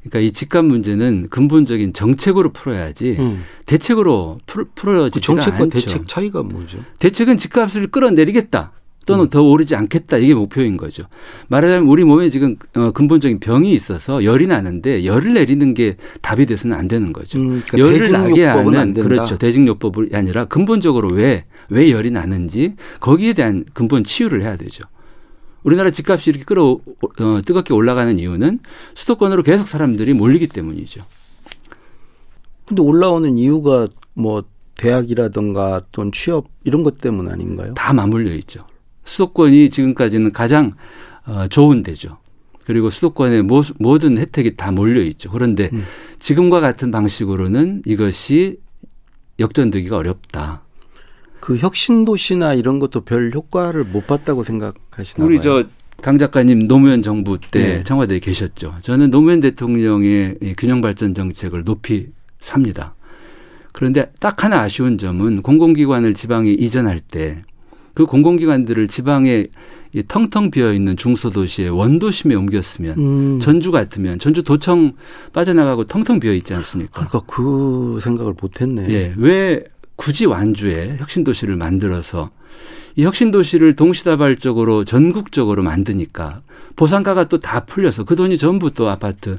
그러니까 0.00 0.20
이 0.20 0.32
집값 0.32 0.64
문제는 0.64 1.28
근본적인 1.28 1.92
정책으로 1.92 2.52
풀어야지 2.52 3.16
음. 3.18 3.44
대책으로 3.66 4.38
풀, 4.46 4.64
풀어지지가 4.74 5.34
그 5.34 5.42
정책과 5.42 5.64
않죠. 5.64 5.80
대책 5.80 6.08
차이가 6.08 6.42
뭐죠? 6.42 6.78
대책은 6.98 7.36
집값을 7.36 7.88
끌어내리겠다. 7.88 8.72
또는 9.06 9.24
음. 9.24 9.28
더 9.28 9.42
오르지 9.42 9.74
않겠다 9.76 10.18
이게 10.18 10.34
목표인 10.34 10.76
거죠. 10.76 11.04
말하자면 11.48 11.88
우리 11.88 12.04
몸에 12.04 12.30
지금 12.30 12.56
어, 12.74 12.90
근본적인 12.92 13.40
병이 13.40 13.72
있어서 13.72 14.24
열이 14.24 14.46
나는데 14.46 15.04
열을 15.04 15.34
내리는 15.34 15.74
게 15.74 15.96
답이 16.22 16.46
돼서는 16.46 16.76
안 16.76 16.88
되는 16.88 17.12
거죠. 17.12 17.38
음, 17.38 17.62
그러니까 17.66 17.78
열을 17.78 18.12
나게 18.12 18.44
하는 18.44 18.94
그렇죠 18.94 19.36
대증요법이 19.38 20.14
아니라 20.14 20.46
근본적으로 20.46 21.08
왜왜 21.08 21.44
왜 21.70 21.90
열이 21.90 22.10
나는지 22.10 22.74
거기에 23.00 23.32
대한 23.32 23.64
근본 23.74 24.04
치유를 24.04 24.42
해야 24.42 24.56
되죠. 24.56 24.84
우리나라 25.62 25.90
집값이 25.90 26.30
이렇게 26.30 26.44
끌어 26.44 26.78
어, 27.20 27.40
뜨겁게 27.44 27.72
올라가는 27.72 28.18
이유는 28.18 28.60
수도권으로 28.94 29.42
계속 29.42 29.66
사람들이 29.66 30.12
몰리기 30.12 30.48
때문이죠. 30.48 31.02
근데 32.66 32.82
올라오는 32.82 33.36
이유가 33.38 33.88
뭐 34.14 34.44
대학이라든가 34.76 35.82
또는 35.92 36.12
취업 36.12 36.48
이런 36.64 36.82
것 36.82 36.98
때문 36.98 37.28
아닌가요? 37.28 37.74
다 37.74 37.92
맞물려 37.92 38.34
있죠. 38.36 38.66
수도권이 39.04 39.70
지금까지는 39.70 40.32
가장 40.32 40.72
어, 41.26 41.46
좋은 41.48 41.82
데죠. 41.82 42.18
그리고 42.66 42.90
수도권의 42.90 43.42
모, 43.42 43.62
모든 43.78 44.18
혜택이 44.18 44.56
다 44.56 44.70
몰려 44.70 45.02
있죠. 45.02 45.30
그런데 45.30 45.70
음. 45.72 45.84
지금과 46.18 46.60
같은 46.60 46.90
방식으로는 46.90 47.82
이것이 47.84 48.58
역전되기가 49.38 49.96
어렵다. 49.96 50.62
그 51.40 51.58
혁신 51.58 52.04
도시나 52.04 52.54
이런 52.54 52.78
것도 52.78 53.02
별 53.02 53.30
효과를 53.34 53.84
못 53.84 54.06
봤다고 54.06 54.44
생각하시나요? 54.44 55.26
우리 55.26 55.40
저 55.40 55.64
강 56.02 56.18
작가님 56.18 56.68
노무현 56.68 57.02
정부 57.02 57.38
때 57.38 57.76
네. 57.78 57.82
청와대에 57.82 58.18
계셨죠. 58.18 58.74
저는 58.82 59.10
노무현 59.10 59.40
대통령의 59.40 60.36
균형 60.58 60.80
발전 60.80 61.14
정책을 61.14 61.64
높이 61.64 62.08
삽니다. 62.38 62.94
그런데 63.72 64.12
딱 64.20 64.44
하나 64.44 64.60
아쉬운 64.60 64.98
점은 64.98 65.42
공공기관을 65.42 66.14
지방에 66.14 66.50
이전할 66.50 67.00
때 67.00 67.42
그 67.94 68.06
공공기관들을 68.06 68.88
지방에 68.88 69.46
이 69.92 70.02
텅텅 70.08 70.50
비어 70.50 70.72
있는 70.72 70.96
중소도시의 70.96 71.70
원도심에 71.70 72.34
옮겼으면 72.34 72.98
음. 72.98 73.40
전주 73.40 73.70
같으면 73.70 74.18
전주 74.18 74.42
도청 74.42 74.94
빠져나가고 75.32 75.84
텅텅 75.84 76.18
비어 76.18 76.32
있지 76.32 76.52
않습니까? 76.54 77.06
그러니까 77.06 77.20
그 77.26 78.00
생각을 78.02 78.34
못했네. 78.40 78.88
예, 78.90 79.14
왜 79.16 79.62
굳이 79.94 80.26
완주에 80.26 80.96
혁신도시를 80.98 81.54
만들어서 81.54 82.30
이 82.96 83.04
혁신도시를 83.04 83.76
동시다발적으로 83.76 84.84
전국적으로 84.84 85.62
만드니까 85.62 86.42
보상가가 86.76 87.28
또 87.28 87.38
다 87.38 87.64
풀려서 87.64 88.02
그 88.04 88.16
돈이 88.16 88.36
전부 88.38 88.72
또 88.72 88.88
아파트 88.88 89.38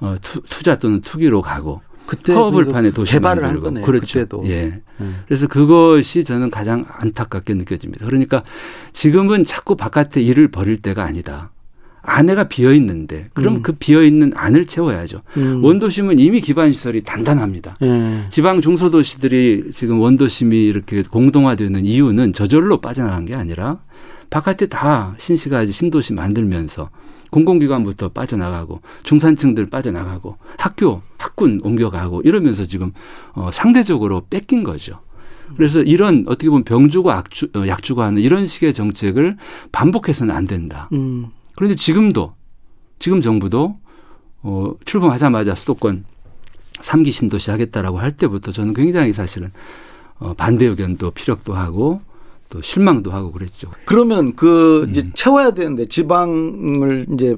어, 0.00 0.16
투, 0.20 0.40
투자 0.48 0.78
또는 0.78 1.00
투기로 1.00 1.42
가고 1.42 1.80
그때 2.06 2.32
허허벌판에 2.32 2.92
도시 2.92 3.12
개발을 3.12 3.44
한 3.44 3.60
거네. 3.60 3.82
그렇죠. 3.82 4.06
그때도. 4.06 4.44
예. 4.46 4.80
음. 5.00 5.16
그래서 5.26 5.46
그것이 5.46 6.24
저는 6.24 6.50
가장 6.50 6.84
안타깝게 6.88 7.54
느껴집니다. 7.54 8.06
그러니까 8.06 8.42
지금은 8.92 9.44
자꾸 9.44 9.76
바깥에 9.76 10.20
일을 10.22 10.48
벌일 10.48 10.78
때가 10.78 11.04
아니다. 11.04 11.50
안에가 12.02 12.44
비어 12.44 12.72
있는데 12.74 13.28
그럼 13.34 13.56
음. 13.56 13.62
그 13.62 13.72
비어 13.72 14.02
있는 14.04 14.32
안을 14.36 14.66
채워야죠. 14.66 15.22
음. 15.38 15.64
원도심은 15.64 16.20
이미 16.20 16.40
기반 16.40 16.70
시설이 16.70 17.02
단단합니다. 17.02 17.76
예. 17.82 18.26
지방 18.30 18.60
중소도시들이 18.60 19.70
지금 19.72 20.00
원도심이 20.00 20.56
이렇게 20.56 21.02
공동화되는 21.02 21.84
이유는 21.84 22.32
저절로 22.32 22.80
빠져나간 22.80 23.26
게 23.26 23.34
아니라 23.34 23.80
바깥에 24.36 24.66
다 24.66 25.14
신시가지 25.16 25.72
신도시 25.72 26.12
만들면서 26.12 26.90
공공기관부터 27.30 28.10
빠져나가고 28.10 28.82
중산층들 29.02 29.70
빠져나가고 29.70 30.36
학교 30.58 31.00
학군 31.16 31.60
옮겨가고 31.64 32.20
이러면서 32.20 32.66
지금 32.66 32.92
어 33.32 33.48
상대적으로 33.50 34.26
뺏긴 34.28 34.62
거죠. 34.62 35.00
그래서 35.56 35.80
이런 35.80 36.24
어떻게 36.26 36.50
보면 36.50 36.64
병주고 36.64 37.10
악주, 37.12 37.48
어, 37.54 37.66
약주고 37.66 38.02
하는 38.02 38.20
이런 38.20 38.44
식의 38.44 38.74
정책을 38.74 39.38
반복해서는 39.72 40.34
안 40.34 40.44
된다. 40.44 40.90
음. 40.92 41.28
그런데 41.54 41.74
지금도 41.74 42.34
지금 42.98 43.22
정부도 43.22 43.78
어, 44.42 44.72
출범하자마자 44.84 45.54
수도권 45.54 46.04
3기 46.82 47.10
신도시 47.10 47.50
하겠다라고 47.52 48.00
할 48.00 48.18
때부터 48.18 48.52
저는 48.52 48.74
굉장히 48.74 49.14
사실은 49.14 49.50
어, 50.18 50.34
반대 50.34 50.66
의견도 50.66 51.12
피력도 51.12 51.54
하고 51.54 52.02
또 52.50 52.62
실망도 52.62 53.10
하고 53.10 53.32
그랬죠. 53.32 53.70
그러면 53.84 54.34
그 54.36 54.84
음. 54.84 54.90
이제 54.90 55.10
채워야 55.14 55.52
되는데 55.52 55.86
지방을 55.86 57.06
이제 57.12 57.36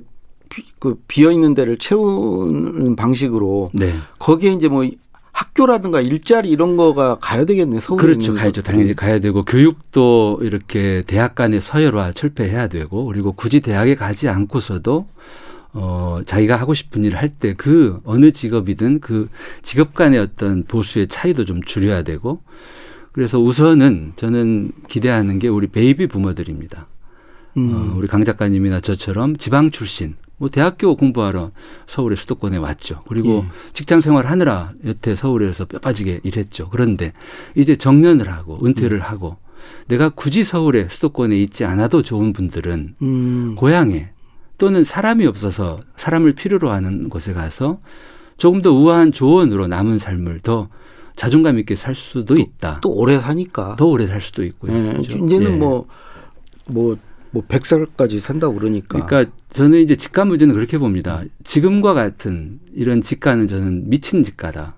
비, 0.49 0.62
그 0.79 0.97
비어 1.09 1.31
있는 1.31 1.55
데를 1.55 1.79
채우는 1.79 2.97
방식으로 2.97 3.71
네. 3.75 3.95
거기에 4.19 4.53
이제 4.53 4.69
뭐 4.69 4.88
학교라든가 5.33 6.00
일자리 6.00 6.50
이런 6.50 6.77
거가 6.77 7.19
가야 7.21 7.45
되겠네 7.45 7.79
서울에 7.81 8.00
그렇죠 8.03 8.35
가야죠 8.35 8.62
당연히 8.62 8.93
가야 8.93 9.21
되고 9.21 9.45
교육도 9.45 10.41
이렇게 10.43 11.00
대학 11.07 11.37
간의 11.37 11.61
서열화 11.61 12.11
철폐해야 12.12 12.67
되고 12.67 13.05
그리고 13.05 13.33
굳이 13.33 13.61
대학에 13.61 13.95
가지 13.95 14.29
않고서도 14.29 15.07
어 15.75 16.21
자기가 16.27 16.57
하고 16.57 16.75
싶은 16.75 17.05
일을 17.05 17.19
할 17.19 17.29
때 17.29 17.55
그 17.55 18.00
어느 18.05 18.33
직업이든 18.33 18.99
그 19.00 19.29
직업 19.62 19.95
간의 19.95 20.19
어떤 20.19 20.65
보수의 20.65 21.07
차이도 21.07 21.45
좀 21.45 21.62
줄여야 21.62 22.03
되고 22.03 22.41
그래서 23.12 23.38
우선은 23.41 24.12
저는 24.17 24.73
기대하는 24.88 25.38
게 25.38 25.49
우리 25.49 25.67
베이비 25.67 26.07
부모들입니다. 26.07 26.87
음. 27.57 27.75
어, 27.75 27.95
우리 27.97 28.07
강 28.07 28.25
작가님이나 28.25 28.81
저처럼 28.81 29.37
지방 29.37 29.71
출신 29.71 30.17
뭐 30.37 30.49
대학교 30.49 30.97
공부하러 30.97 31.50
서울의 31.87 32.17
수도권에 32.17 32.57
왔죠. 32.59 33.03
그리고 33.09 33.45
예. 33.45 33.73
직장 33.73 34.00
생활 34.00 34.27
하느라 34.27 34.73
여태 34.85 35.17
서울에서 35.17 35.65
뼈 35.65 35.79
빠지게 35.79 36.21
일했죠. 36.23 36.69
그런데 36.71 37.12
이제 37.57 37.77
정년을 37.77 38.31
하고 38.31 38.59
은퇴를 38.65 38.99
음. 38.99 39.03
하고 39.03 39.37
내가 39.88 40.11
굳이 40.11 40.45
서울의 40.45 40.88
수도권에 40.88 41.37
있지 41.37 41.65
않아도 41.65 42.03
좋은 42.03 42.33
분들은 42.33 42.95
음. 43.03 43.55
고향에 43.57 44.11
또는 44.59 44.85
사람이 44.85 45.27
없어서 45.27 45.81
사람을 45.97 46.33
필요로 46.33 46.71
하는 46.71 47.09
곳에 47.09 47.33
가서 47.33 47.81
조금 48.37 48.62
더 48.62 48.73
우아한 48.73 49.12
조언으로 49.12 49.67
남은 49.67 49.99
삶을 49.99 50.41
더 50.41 50.69
자존감 51.18 51.58
있게 51.58 51.75
살 51.75 51.96
수도 51.96 52.37
또, 52.37 52.40
있다. 52.40 52.78
또 52.80 52.90
오래 52.94 53.18
사니까. 53.18 53.75
더 53.76 53.87
오래 53.87 54.06
살 54.06 54.20
수도 54.20 54.44
있고요. 54.44 54.72
네. 54.72 54.92
그렇죠? 54.92 55.18
이제는 55.18 55.58
뭐뭐 55.58 55.87
예. 56.68 56.72
뭐, 56.72 56.96
뭐뭐 57.32 57.46
100살까지 57.48 58.20
산다고 58.20 58.54
그러니까. 58.54 59.04
그러니까 59.04 59.32
저는 59.50 59.80
이제 59.80 59.96
집가 59.96 60.25
문제는 60.25 60.54
그렇게 60.54 60.78
봅니다. 60.78 61.25
지금과 61.42 61.92
같은 61.92 62.60
이런 62.72 63.02
집가는 63.02 63.48
저는 63.48 63.90
미친 63.90 64.22
집가다. 64.22 64.76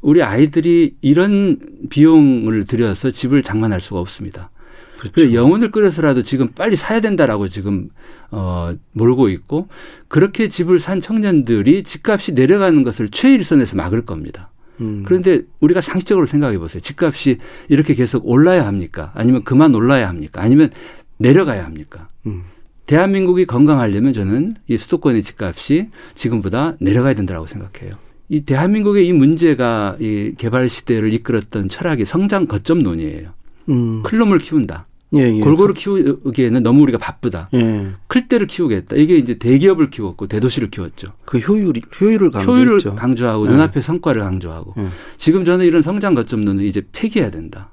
우리 0.00 0.22
아이들이 0.22 0.94
이런 1.00 1.58
비용을 1.90 2.66
들여서 2.66 3.10
집을 3.10 3.42
장만할 3.42 3.80
수가 3.80 3.98
없습니다. 3.98 4.50
그렇죠. 4.98 5.34
영혼을 5.34 5.72
끌어서라도 5.72 6.22
지금 6.22 6.46
빨리 6.54 6.76
사야 6.76 7.00
된다라고 7.00 7.48
지금 7.48 7.88
어 8.30 8.74
몰고 8.92 9.28
있고 9.30 9.68
그렇게 10.06 10.46
집을 10.46 10.78
산 10.78 11.00
청년들이 11.00 11.82
집값이 11.82 12.34
내려가는 12.34 12.84
것을 12.84 13.08
최일선에서 13.08 13.76
막을 13.76 14.04
겁니다. 14.04 14.50
음. 14.80 15.02
그런데 15.06 15.42
우리가 15.60 15.80
상식적으로 15.80 16.26
생각해 16.26 16.58
보세요. 16.58 16.80
집값이 16.80 17.38
이렇게 17.68 17.94
계속 17.94 18.26
올라야 18.28 18.66
합니까? 18.66 19.12
아니면 19.14 19.44
그만 19.44 19.74
올라야 19.74 20.08
합니까? 20.08 20.42
아니면 20.42 20.70
내려가야 21.18 21.64
합니까? 21.64 22.08
음. 22.26 22.42
대한민국이 22.86 23.46
건강하려면 23.46 24.12
저는 24.12 24.56
이 24.68 24.76
수도권의 24.76 25.22
집값이 25.22 25.88
지금보다 26.14 26.76
내려가야 26.80 27.14
된다고 27.14 27.46
생각해요. 27.46 27.96
이 28.28 28.42
대한민국의 28.42 29.06
이 29.06 29.12
문제가 29.12 29.96
이 30.00 30.34
개발 30.36 30.68
시대를 30.68 31.12
이끌었던 31.14 31.68
철학이 31.68 32.04
성장 32.04 32.46
거점론이에요. 32.46 33.30
음. 33.70 34.02
클 34.02 34.18
놈을 34.18 34.38
키운다. 34.38 34.86
예, 35.16 35.36
예. 35.36 35.40
골고루 35.40 35.74
키우기에는 35.74 36.62
너무 36.62 36.82
우리가 36.82 36.98
바쁘다. 36.98 37.48
예. 37.54 37.92
클 38.06 38.28
때를 38.28 38.46
키우겠다. 38.46 38.96
이게 38.96 39.16
이제 39.16 39.34
대기업을 39.34 39.90
키웠고 39.90 40.26
대도시를 40.26 40.70
키웠죠. 40.70 41.08
그 41.24 41.38
효율이 41.38 41.80
효율을 42.00 42.30
강조했죠. 42.30 42.52
효율을 42.52 42.96
강조하고 42.96 43.46
예. 43.46 43.50
눈앞의 43.50 43.82
성과를 43.82 44.22
강조하고 44.22 44.74
예. 44.78 44.88
지금 45.16 45.44
저는 45.44 45.66
이런 45.66 45.82
성장 45.82 46.14
거점론을 46.14 46.64
이제 46.64 46.82
폐기해야 46.92 47.30
된다. 47.30 47.70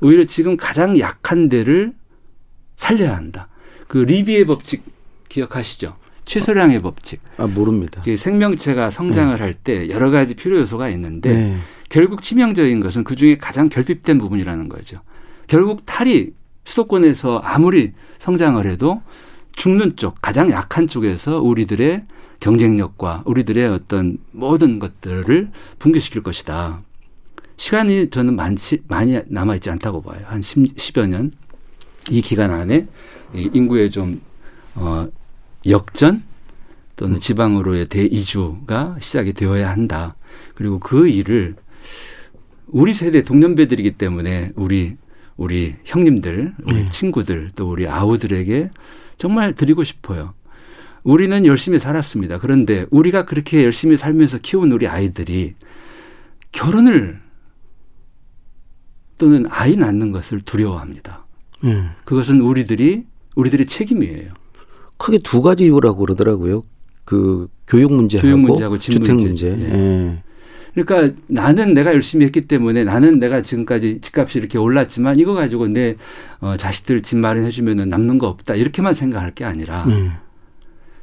오히려 0.00 0.24
지금 0.24 0.56
가장 0.56 0.98
약한 0.98 1.48
데를 1.48 1.92
살려야 2.76 3.16
한다. 3.16 3.48
그 3.86 3.98
리비의 3.98 4.46
법칙 4.46 4.82
기억하시죠? 5.28 5.94
최소량의 6.24 6.80
법칙. 6.80 7.20
아 7.36 7.46
모릅니다. 7.46 8.02
생명체가 8.16 8.90
성장을 8.90 9.34
네. 9.34 9.42
할때 9.42 9.88
여러 9.90 10.10
가지 10.10 10.34
필요 10.34 10.58
요소가 10.58 10.88
있는데 10.90 11.34
네. 11.34 11.56
결국 11.88 12.22
치명적인 12.22 12.80
것은 12.80 13.04
그 13.04 13.16
중에 13.16 13.36
가장 13.36 13.68
결핍된 13.68 14.18
부분이라는 14.18 14.68
거죠. 14.68 14.98
결국 15.48 15.84
탈이 15.84 16.30
수도권에서 16.64 17.38
아무리 17.38 17.92
성장을 18.18 18.64
해도 18.66 19.02
죽는 19.52 19.96
쪽, 19.96 20.20
가장 20.22 20.50
약한 20.50 20.86
쪽에서 20.86 21.40
우리들의 21.40 22.04
경쟁력과 22.40 23.22
우리들의 23.26 23.66
어떤 23.68 24.18
모든 24.30 24.78
것들을 24.78 25.50
붕괴시킬 25.78 26.22
것이다. 26.22 26.82
시간이 27.56 28.08
저는 28.10 28.36
많지, 28.36 28.82
많이 28.88 29.20
남아있지 29.26 29.70
않다고 29.70 30.02
봐요. 30.02 30.20
한 30.24 30.40
10, 30.40 30.76
10여 30.76 31.06
년. 31.08 31.32
이 32.08 32.22
기간 32.22 32.50
안에 32.50 32.86
인구의 33.34 33.90
좀 33.90 34.22
어, 34.74 35.06
역전 35.66 36.22
또는 36.96 37.16
음. 37.16 37.20
지방으로의 37.20 37.86
대이주가 37.86 38.96
시작이 39.00 39.34
되어야 39.34 39.70
한다. 39.70 40.16
그리고 40.54 40.78
그 40.78 41.08
일을 41.08 41.56
우리 42.66 42.94
세대 42.94 43.22
동년배들이기 43.22 43.92
때문에 43.92 44.52
우리 44.54 44.96
우리 45.40 45.74
형님들, 45.84 46.52
우리 46.64 46.74
네. 46.74 46.90
친구들 46.90 47.50
또 47.56 47.70
우리 47.70 47.88
아우들에게 47.88 48.68
정말 49.16 49.54
드리고 49.54 49.84
싶어요. 49.84 50.34
우리는 51.02 51.46
열심히 51.46 51.78
살았습니다. 51.78 52.38
그런데 52.38 52.84
우리가 52.90 53.24
그렇게 53.24 53.64
열심히 53.64 53.96
살면서 53.96 54.40
키운 54.42 54.70
우리 54.70 54.86
아이들이 54.86 55.54
결혼을 56.52 57.22
또는 59.16 59.46
아이 59.48 59.76
낳는 59.76 60.12
것을 60.12 60.42
두려워합니다. 60.42 61.24
음. 61.64 61.88
그것은 62.04 62.42
우리들이 62.42 63.06
우리들의 63.34 63.64
책임이에요. 63.64 64.34
크게 64.98 65.20
두 65.24 65.40
가지 65.40 65.64
이유라고 65.64 66.00
그러더라고요. 66.00 66.64
그 67.06 67.48
교육 67.66 67.94
문제하고, 67.94 68.28
교육 68.28 68.40
문제하고 68.40 68.76
주택 68.76 69.16
문제. 69.16 69.48
예. 69.48 69.72
예. 69.72 70.22
그러니까 70.74 71.14
나는 71.26 71.74
내가 71.74 71.92
열심히 71.92 72.24
했기 72.24 72.42
때문에 72.42 72.84
나는 72.84 73.18
내가 73.18 73.42
지금까지 73.42 74.00
집값이 74.00 74.38
이렇게 74.38 74.58
올랐지만 74.58 75.18
이거 75.18 75.34
가지고 75.34 75.68
내 75.68 75.96
어, 76.40 76.56
자식들 76.56 77.02
집 77.02 77.18
마련해 77.18 77.50
주면은 77.50 77.88
남는 77.88 78.18
거 78.18 78.28
없다 78.28 78.54
이렇게만 78.54 78.94
생각할 78.94 79.34
게 79.34 79.44
아니라 79.44 79.84
음. 79.84 80.12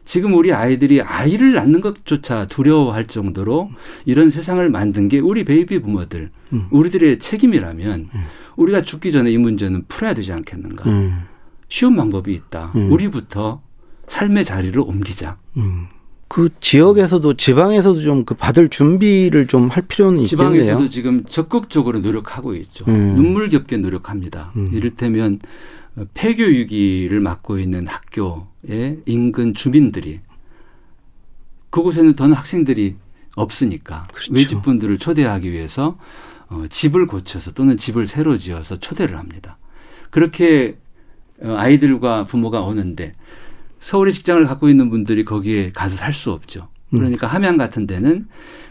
지금 0.08 0.34
우리 0.34 0.53
아이들이 0.53 1.01
아이를 1.01 1.53
낳는 1.53 1.82
것조차 1.82 2.45
두려워할 2.45 3.06
정도로 3.06 3.69
이런 4.06 4.32
세상을 4.32 4.67
만든 4.69 5.10
게 5.10 5.19
우리 5.19 5.43
베이비 5.43 5.82
부모들, 5.82 6.32
음. 6.53 6.67
우리들의 6.71 7.19
책임이라면 7.19 8.10
음. 8.15 8.23
우리가 8.56 8.84
죽기 8.84 9.12
전에 9.12 9.30
이 9.30 9.38
문제는 9.38 9.84
풀어야 9.89 10.13
되지 10.13 10.32
않겠는가. 10.32 10.89
음. 10.89 11.23
쉬운 11.67 11.97
방법이 11.97 12.34
있다. 12.34 12.71
음. 12.77 12.89
우리부터 12.91 13.62
삶의 14.08 14.45
자리를 14.45 14.80
옮기자. 14.80 15.38
음. 15.58 15.88
그 16.28 16.50
지역에서도 16.60 17.36
지방에서도 17.36 18.02
좀 18.02 18.26
그 18.26 18.36
받을 18.36 18.70
준비를 18.70 19.48
좀 19.48 19.70
할 19.70 19.84
필요는 19.88 20.22
있겠네요. 20.22 20.28
지방에서도 20.63 20.90
지금 20.90 21.24
적극적으로 21.26 22.00
노력하고 22.00 22.54
있죠. 22.56 22.86
음. 22.88 23.16
눈물겹게 23.16 23.78
노력합니다. 23.78 24.52
음. 24.56 24.72
이를테면 24.74 25.40
폐교 26.13 26.44
위기를 26.44 27.20
맡고 27.20 27.60
있는 27.60 27.88
학교의 27.88 29.00
인근 29.06 29.54
주민들이 29.54 30.20
그곳에는 31.70 32.13
더 32.13 32.26
학생들이 32.28 32.96
없으니까 33.36 34.08
그렇죠. 34.13 34.34
외집분들을 34.34 34.98
초대하기 34.98 35.52
위해서 35.52 35.98
어, 36.50 36.66
집을 36.70 37.08
고쳐서 37.08 37.52
또는 37.52 37.78
집을 37.78 38.08
새로 38.08 38.38
지어서 38.38 38.78
초대를 38.78 39.18
합니다. 39.18 39.58
그렇게 40.10 40.78
어, 41.42 41.56
아이들과 41.58 42.26
부모가 42.26 42.62
오는데 42.62 43.12
서울에 43.80 44.12
직장을 44.12 44.46
갖고 44.46 44.70
있는 44.70 44.90
분들이 44.90 45.24
거기에 45.26 45.70
가서 45.74 45.96
살 45.96 46.13
수 46.13 46.32
없죠. 46.32 46.68
음. 46.94 47.00
그러니까 47.00 47.28
음. 47.28 47.30
함양 47.34 47.58
같은 47.58 47.88
데는 47.88 48.28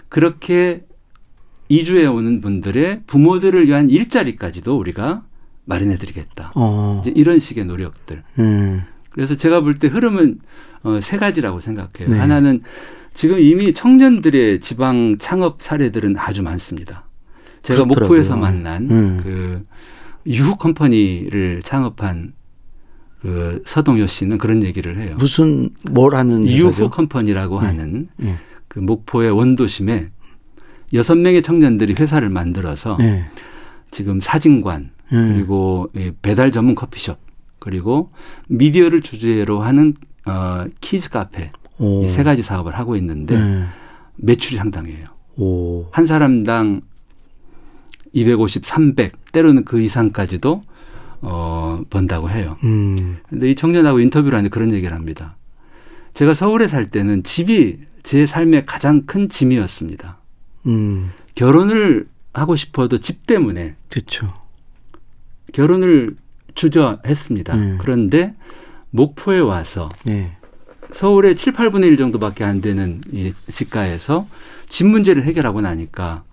그렇게 0.09 0.85
이주해 1.69 2.07
오는 2.07 2.41
분들의 2.41 3.03
부모들을 3.07 3.67
위한 3.67 3.91
일자리까지도 3.91 4.77
우리가 4.79 5.25
마련해 5.65 5.97
드리겠다. 5.99 6.53
어. 6.55 7.01
이제 7.03 7.13
이런 7.17 7.39
식의 7.39 7.65
노력들. 7.65 8.23
음. 8.39 8.83
그래서 9.11 9.35
제가 9.35 9.61
볼 9.63 9.79
때 9.79 9.89
흐름은 9.89 10.39
어, 10.83 11.01
세 11.01 11.17
가지라고 11.17 11.61
생각해요. 11.61 12.09
네. 12.09 12.19
하나는 12.19 12.61
지금 13.15 13.41
이미 13.41 13.75
청년들의 13.75 14.61
지방 14.61 15.17
창업 15.19 15.63
사례들은 15.63 16.17
아주 16.19 16.43
많습니다. 16.43 17.05
제가 17.63 17.83
그렇더라고요. 17.83 18.09
목포에서 18.09 18.37
만난 18.37 18.89
음. 18.91 19.21
그 19.23 19.65
유후 20.27 20.57
컴퍼니를 20.57 21.63
창업한 21.65 22.35
그 23.27 23.63
서동요 23.67 24.07
씨는 24.07 24.39
그런 24.39 24.63
얘기를 24.63 25.01
해요. 25.01 25.17
무슨 25.19 25.71
뭘 25.91 26.15
하는 26.15 26.47
유후 26.47 26.91
컴퍼니라고 26.91 27.61
네. 27.61 27.67
하는 27.67 28.09
네. 28.17 28.37
그 28.69 28.79
목포의 28.79 29.31
원도심에 29.33 30.11
여섯 30.93 31.17
명의 31.17 31.43
청년들이 31.43 31.97
회사를 31.99 32.29
만들어서 32.29 32.97
네. 32.99 33.25
지금 33.91 34.21
사진관 34.21 34.91
네. 35.11 35.33
그리고 35.35 35.91
배달 36.23 36.53
전문 36.53 36.77
커피숍 36.77 37.19
그리고 37.59 38.13
미디어를 38.49 39.01
주제로 39.01 39.61
하는 39.61 39.95
어 40.27 40.65
키즈 40.81 41.11
카페 41.11 41.51
이 41.81 42.07
세 42.09 42.23
가지 42.23 42.43
사업을 42.43 42.75
하고 42.77 42.95
있는데 42.97 43.37
네. 43.39 43.65
매출이 44.19 44.57
상당해요. 44.57 45.05
오. 45.37 45.87
한 45.91 46.07
사람당 46.07 46.81
250, 48.13 48.65
300 48.65 49.33
때로는 49.33 49.65
그 49.65 49.81
이상까지도 49.81 50.63
어 51.21 51.83
번다고 51.91 52.31
해요. 52.31 52.57
음. 52.65 53.19
근데 53.29 53.51
이 53.51 53.55
청년하고 53.55 54.01
인터뷰를 54.01 54.37
하는데 54.37 54.51
그런 54.51 54.73
얘기를 54.73 54.95
합니다. 54.95 55.37
제가 56.15 56.35
서울에 56.35 56.67
살 56.67 56.87
때는 56.87 57.23
집이 57.23 57.79
제 58.03 58.27
삶의 58.27 58.65
가장 58.67 59.03
큰 59.07 59.29
짐이었습니다. 59.29 60.19
음. 60.67 61.11
결혼을 61.35 62.07
하고 62.33 62.57
싶어도 62.57 62.99
집 62.99 63.27
때문에. 63.27 63.77
그렇죠. 63.89 64.33
결혼을 65.53 66.17
주저했습니다. 66.55 67.57
네. 67.57 67.75
그런데 67.79 68.35
목포에 68.91 69.39
와서 69.39 69.89
네. 70.05 70.37
서울의 70.93 71.37
7, 71.37 71.53
8분의 71.53 71.85
1 71.85 71.97
정도밖에 71.97 72.45
안 72.45 72.61
되는 72.61 73.01
이 73.13 73.33
시가에서 73.49 74.27
집 74.69 74.87
문제를 74.87 75.25
해결하고 75.25 75.61
나니까 75.61 76.25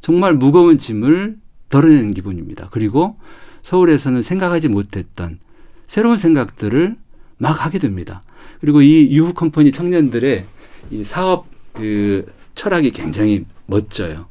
정말 0.00 0.34
무거운 0.34 0.78
짐을 0.78 1.36
덜어내는 1.68 2.12
기분입니다. 2.12 2.68
그리고 2.70 3.16
서울에서는 3.62 4.22
생각하지 4.22 4.68
못했던 4.68 5.38
새로운 5.86 6.18
생각들을 6.18 6.96
막 7.38 7.64
하게 7.64 7.78
됩니다. 7.78 8.22
그리고 8.60 8.82
이 8.82 9.08
유후 9.16 9.34
컴퍼니 9.34 9.72
청년들의 9.72 10.44
이 10.90 11.04
사업 11.04 11.46
그 11.72 12.26
철학이 12.54 12.90
굉장히 12.90 13.44
멋져요. 13.66 14.26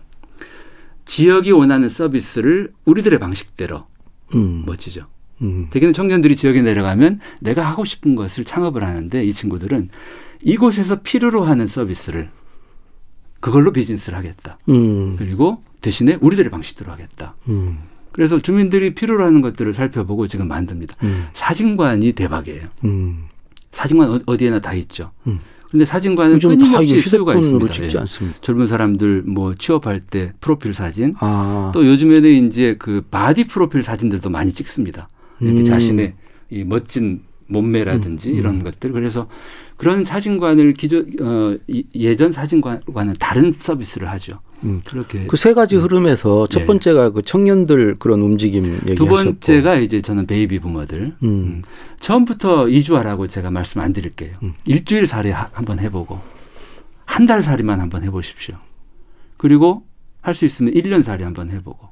지역이 1.06 1.52
원하는 1.52 1.90
서비스를 1.90 2.72
우리들의 2.86 3.20
방식대로 3.20 3.88
음. 4.36 4.64
멋지죠. 4.66 5.08
음. 5.42 5.68
대개는 5.72 5.94
청년들이 5.94 6.36
지역에 6.36 6.62
내려가면 6.62 7.20
내가 7.40 7.68
하고 7.68 7.86
싶은 7.86 8.16
것을 8.16 8.44
창업을 8.44 8.84
하는데 8.84 9.24
이 9.24 9.34
친구들은 9.34 9.90
이곳에서 10.44 11.02
필요로 11.02 11.44
하는 11.44 11.66
서비스를 11.66 12.30
그걸로 13.40 13.72
비즈니스를 13.72 14.18
하겠다. 14.18 14.60
음. 14.70 15.16
그리고 15.18 15.62
대신에 15.82 16.18
우리들의 16.22 16.52
방식대로 16.52 16.92
하겠다. 16.92 17.36
음. 17.48 17.80
그래서 18.12 18.42
주민들이 18.42 18.94
필요로 18.94 19.26
하는 19.26 19.42
것들을 19.42 19.74
살펴보고 19.74 20.28
지금 20.28 20.48
만듭니다. 20.48 20.96
음. 21.04 21.26
사진관이 21.34 22.14
대박이에요. 22.14 22.68
음. 22.86 23.26
사진관 23.72 24.22
어디에나 24.26 24.60
다 24.60 24.74
있죠. 24.74 25.12
그런데 25.70 25.86
사진관은 25.86 26.40
끊임없이 26.40 27.00
수요가 27.02 27.36
있습니다. 27.36 27.72
찍지 27.72 27.96
예. 27.96 28.00
않습니다. 28.00 28.40
젊은 28.42 28.68
사람들 28.68 29.24
뭐 29.28 29.54
취업할 29.54 30.00
때 30.00 30.34
프로필 30.42 30.74
사진, 30.74 31.14
아. 31.20 31.70
또 31.74 31.86
요즘에는 31.86 32.48
이제 32.48 32.76
그 32.80 33.02
바디 33.12 33.46
프로필 33.46 33.84
사진들도 33.84 34.30
많이 34.32 34.52
찍습니다. 34.52 35.10
이렇게 35.40 35.60
음. 35.60 35.66
자신의 35.66 36.16
이 36.50 36.64
멋진 36.64 37.22
몸매라든지 37.48 38.32
음. 38.32 38.36
이런 38.38 38.56
음. 38.56 38.64
것들 38.64 38.92
그래서 38.92 39.28
그런 39.78 40.04
사진관을 40.04 40.74
기존 40.74 41.08
어, 41.22 41.56
예전 41.96 42.32
사진관과는 42.32 43.16
다른 43.20 43.52
서비스를 43.52 44.10
하죠. 44.10 44.40
음. 44.64 44.82
그렇게 44.86 45.26
그 45.28 45.38
세 45.38 45.54
가지 45.54 45.76
음. 45.78 45.84
흐름에서 45.84 46.48
첫 46.48 46.62
예. 46.62 46.66
번째가 46.66 47.08
네. 47.08 47.14
그 47.14 47.22
청년들 47.22 47.96
그런 48.00 48.22
움직임 48.22 48.66
얘기하셨고 48.66 48.96
두 48.96 49.06
번째가 49.08 49.76
이제 49.76 50.02
저는 50.02 50.26
베이비 50.28 50.60
부모들 50.60 51.16
음. 51.24 51.28
음. 51.28 51.62
처음부터 52.00 52.68
이주하라고 52.70 53.28
제가 53.28 53.52
말씀 53.52 53.82
안 53.82 53.94
드릴게요. 53.94 54.36
일주일 54.66 55.08
살이 55.08 55.32
한번 55.32 55.80
해보고 55.80 56.20
한 57.06 57.26
달 57.26 57.42
살이만 57.44 57.80
한번 57.80 58.04
해보십시오. 58.04 58.56
그리고 59.38 59.84
할 60.22 60.36
수 60.36 60.46
있으면 60.46 60.74
1년 60.74 61.02
살이 61.02 61.24
한번 61.24 61.50
해보고 61.52 61.88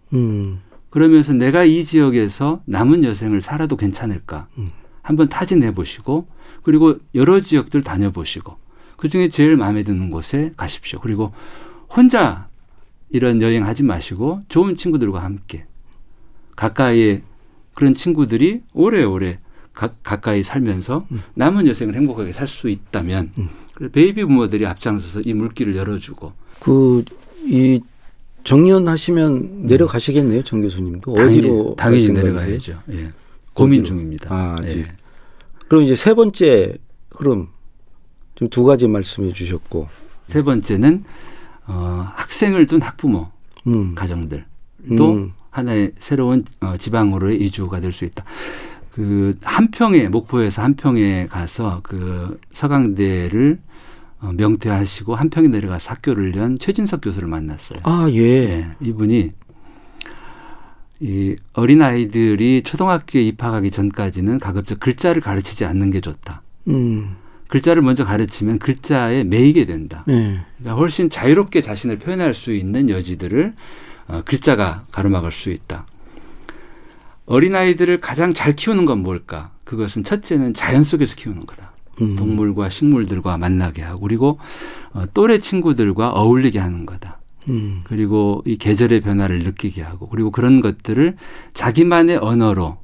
그러면서 0.90 1.34
내가 1.34 1.64
이 1.64 1.84
지역에서 1.84 2.62
남은 2.66 3.04
여생을 3.04 3.42
살아도 3.42 3.78
괜찮을까 3.78 4.48
음. 4.58 4.70
한번 5.02 5.30
타진해 5.30 5.74
보시고 5.74 6.28
그리고 6.64 6.98
여러 7.16 7.40
지역들 7.40 7.82
다녀보시고 7.84 8.58
그중에 8.98 9.30
제일 9.30 9.56
마음에 9.56 9.82
드는 9.84 10.12
곳에 10.12 10.52
가십시오. 10.58 11.00
그리고 11.00 11.32
혼자 11.96 12.47
이런 13.10 13.42
여행하지 13.42 13.84
마시고 13.84 14.42
좋은 14.50 14.76
친구들과 14.76 15.24
함께 15.24 15.66
가까이에 16.56 17.22
그런 17.74 17.96
친구들이 17.96 18.62
오래오래 18.74 19.40
가, 19.74 19.94
가까이 20.04 20.44
살면서 20.44 21.06
음. 21.12 21.22
남은 21.36 21.68
여생을 21.68 21.96
행복하게 21.96 22.34
살 22.34 22.48
수 22.48 22.70
있다면 22.70 23.32
음. 23.38 23.50
베이비 23.92 24.24
부모들이 24.26 24.66
앞장서서 24.66 25.22
이 25.22 25.34
물길을 25.34 25.76
열어주고 25.76 26.34
그 26.60 27.04
이 27.48 27.80
정년 28.44 28.88
하시면 28.88 29.66
내려가시겠네요, 29.66 30.44
정 30.44 30.62
교수님도 30.62 31.14
당연히, 31.14 31.38
어디로 31.40 31.76
당연히 31.78 32.10
내려가야죠. 32.10 32.80
예. 32.92 33.12
고민 33.54 33.84
중입니다. 33.84 34.34
아, 34.34 34.58
예. 34.64 34.84
그럼 35.68 35.84
이제 35.84 35.96
세 35.96 36.14
번째 36.14 36.78
흐름 37.12 37.48
좀 38.36 38.50
두 38.50 38.64
가지 38.64 38.88
말씀해 38.88 39.34
주셨고 39.34 39.88
세 40.28 40.44
번째는 40.44 41.04
어, 41.68 42.08
학생을 42.16 42.66
둔 42.66 42.82
학부모 42.82 43.30
음. 43.68 43.94
가정들 43.96 44.46
또 44.98 45.14
음. 45.14 45.34
하나의 45.50 45.92
새로운 46.00 46.42
어, 46.62 46.76
지방으로의 46.78 47.42
이주가 47.42 47.80
될 47.80 47.92
수 47.92 48.06
있다. 48.06 48.24
그 48.92 49.38
한평에 49.44 50.10
목포에서 50.10 50.64
한평에 50.64 51.28
가서 51.28 51.82
그 51.84 52.40
서강대를 52.54 53.60
어, 54.20 54.32
명퇴하시고 54.36 55.14
한평에 55.16 55.48
내려가서 55.50 55.92
학교를 55.92 56.36
연 56.36 56.58
최진석 56.58 57.02
교수를 57.02 57.28
만났어요. 57.28 57.80
아, 57.84 58.08
예. 58.12 58.48
네, 58.48 58.72
이분이 58.82 59.32
이 61.00 61.36
어린 61.54 61.82
아이들이 61.84 62.64
초등학교에 62.64 63.22
입학하기 63.22 63.70
전까지는 63.70 64.40
가급적 64.40 64.80
글자를 64.80 65.22
가르치지 65.22 65.66
않는 65.66 65.92
게 65.92 66.02
좋다. 66.02 66.42
음. 66.70 67.16
글자를 67.48 67.82
먼저 67.82 68.04
가르치면 68.04 68.60
글자에 68.60 69.24
매이게 69.24 69.66
된다. 69.66 70.04
네. 70.08 70.40
그러니까 70.58 70.80
훨씬 70.80 71.10
자유롭게 71.10 71.62
자신을 71.62 72.00
표현할 72.00 72.34
수 72.34 72.54
있는 72.54 72.90
여지들을 72.90 73.54
어, 74.08 74.22
글자가 74.26 74.84
가로막을 74.92 75.32
수 75.32 75.50
있다. 75.50 75.86
어린 77.26 77.56
아이들을 77.56 78.00
가장 78.00 78.34
잘 78.34 78.54
키우는 78.54 78.86
건 78.86 79.04
뭘까? 79.04 79.52
그것은 79.66 80.04
첫째는 80.04 80.54
자연 80.54 80.84
속에서 80.84 81.16
키우는 81.16 81.46
거다. 81.46 81.74
음. 82.02 82.16
동물과 82.16 82.70
식물들과 82.70 83.38
만나게 83.38 83.82
하고 83.82 84.02
그리고 84.02 84.40
어, 84.94 85.06
또래 85.14 85.40
친구들과 85.40 86.12
어울리게 86.12 86.60
하는 86.60 86.86
거다. 86.86 87.20
음. 87.50 87.82
그리고 87.84 88.44
이 88.46 88.58
계절의 88.58 89.02
변화를 89.02 89.40
느끼게 89.40 89.82
하고 89.82 90.08
그리고 90.10 90.32
그런 90.32 90.62
것들을 90.62 91.16
자기만의 91.54 92.18
언어로 92.18 92.78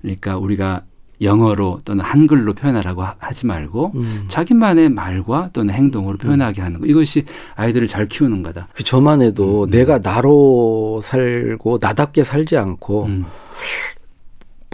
그러니까 0.00 0.36
우리가 0.36 0.84
영어로 1.20 1.78
또는 1.84 2.04
한글로 2.04 2.54
표현하라고 2.54 3.02
하지 3.18 3.46
말고 3.46 3.92
음. 3.94 4.24
자기만의 4.28 4.90
말과 4.90 5.50
또는 5.52 5.72
행동으로 5.74 6.18
표현하게 6.18 6.60
하는 6.60 6.80
거 6.80 6.86
이것이 6.86 7.24
아이들을 7.54 7.88
잘 7.88 8.06
키우는 8.06 8.42
거다. 8.42 8.68
그 8.74 8.84
저만 8.84 9.22
해도 9.22 9.64
음. 9.64 9.70
내가 9.70 9.98
나로 9.98 11.00
살고 11.02 11.78
나답게 11.80 12.24
살지 12.24 12.56
않고 12.56 13.04
음. 13.06 13.24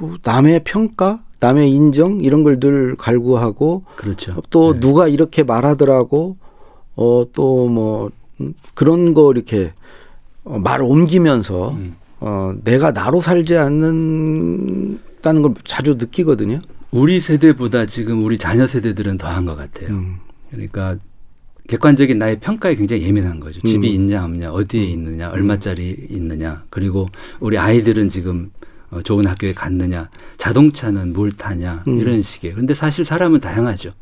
뭐 0.01 0.17
남의 0.25 0.63
평가 0.65 1.21
남의 1.41 1.71
인정 1.73 2.21
이런 2.21 2.43
걸 2.45 2.59
늘 2.61 2.95
갈구하고 2.97 3.85
그렇죠. 3.97 4.37
또 4.51 4.75
네. 4.75 4.81
누가 4.81 5.09
이렇게 5.09 5.43
말하더라고 5.43 6.37
어또 6.95 7.69
뭐 7.69 8.11
그런 8.75 9.15
거 9.15 9.33
이렇게 9.33 9.73
어, 10.45 10.59
말 10.59 10.83
옮기면서 10.83 11.71
음. 11.71 11.97
어 12.21 12.55
내가 12.63 12.93
나로 12.93 13.21
살지 13.21 13.57
않는 13.57 15.01
다는 15.23 15.43
걸 15.43 15.55
자주 15.65 15.95
느끼거든요. 15.95 16.61
우리 16.91 17.21
세대보다 17.21 17.87
지금 17.87 18.23
우리 18.25 18.37
자녀 18.37 18.67
세대들은 18.67 19.19
더한 19.19 19.47
것 19.47 19.57
같아요. 19.57 19.89
음. 19.91 20.19
그러니까 20.51 20.99
객관적인 21.69 22.19
나의 22.19 22.41
평가에 22.41 22.75
굉장히 22.75 23.03
예민한 23.03 23.41
거죠. 23.41 23.61
집이 23.61 23.89
음. 23.89 23.95
있냐 23.95 24.25
없냐, 24.25 24.53
어디에 24.53 24.85
음. 24.85 24.91
있느냐, 24.91 25.31
얼마짜리 25.31 26.07
있느냐. 26.11 26.65
그리고 26.69 27.09
우리 27.41 27.57
아이들은 27.57 28.09
지금 28.11 28.51
어, 28.91 29.01
좋은 29.01 29.27
학교에 29.27 29.53
갔느냐, 29.53 30.11
자동차는 30.37 31.15
뭘 31.15 31.33
타냐 31.33 31.85
음. 31.89 31.99
이런 31.99 32.21
식이에요. 32.21 32.57
근데 32.57 32.75
사실 32.75 33.07
사람은 33.07 33.41
다양하죠. 33.41 33.93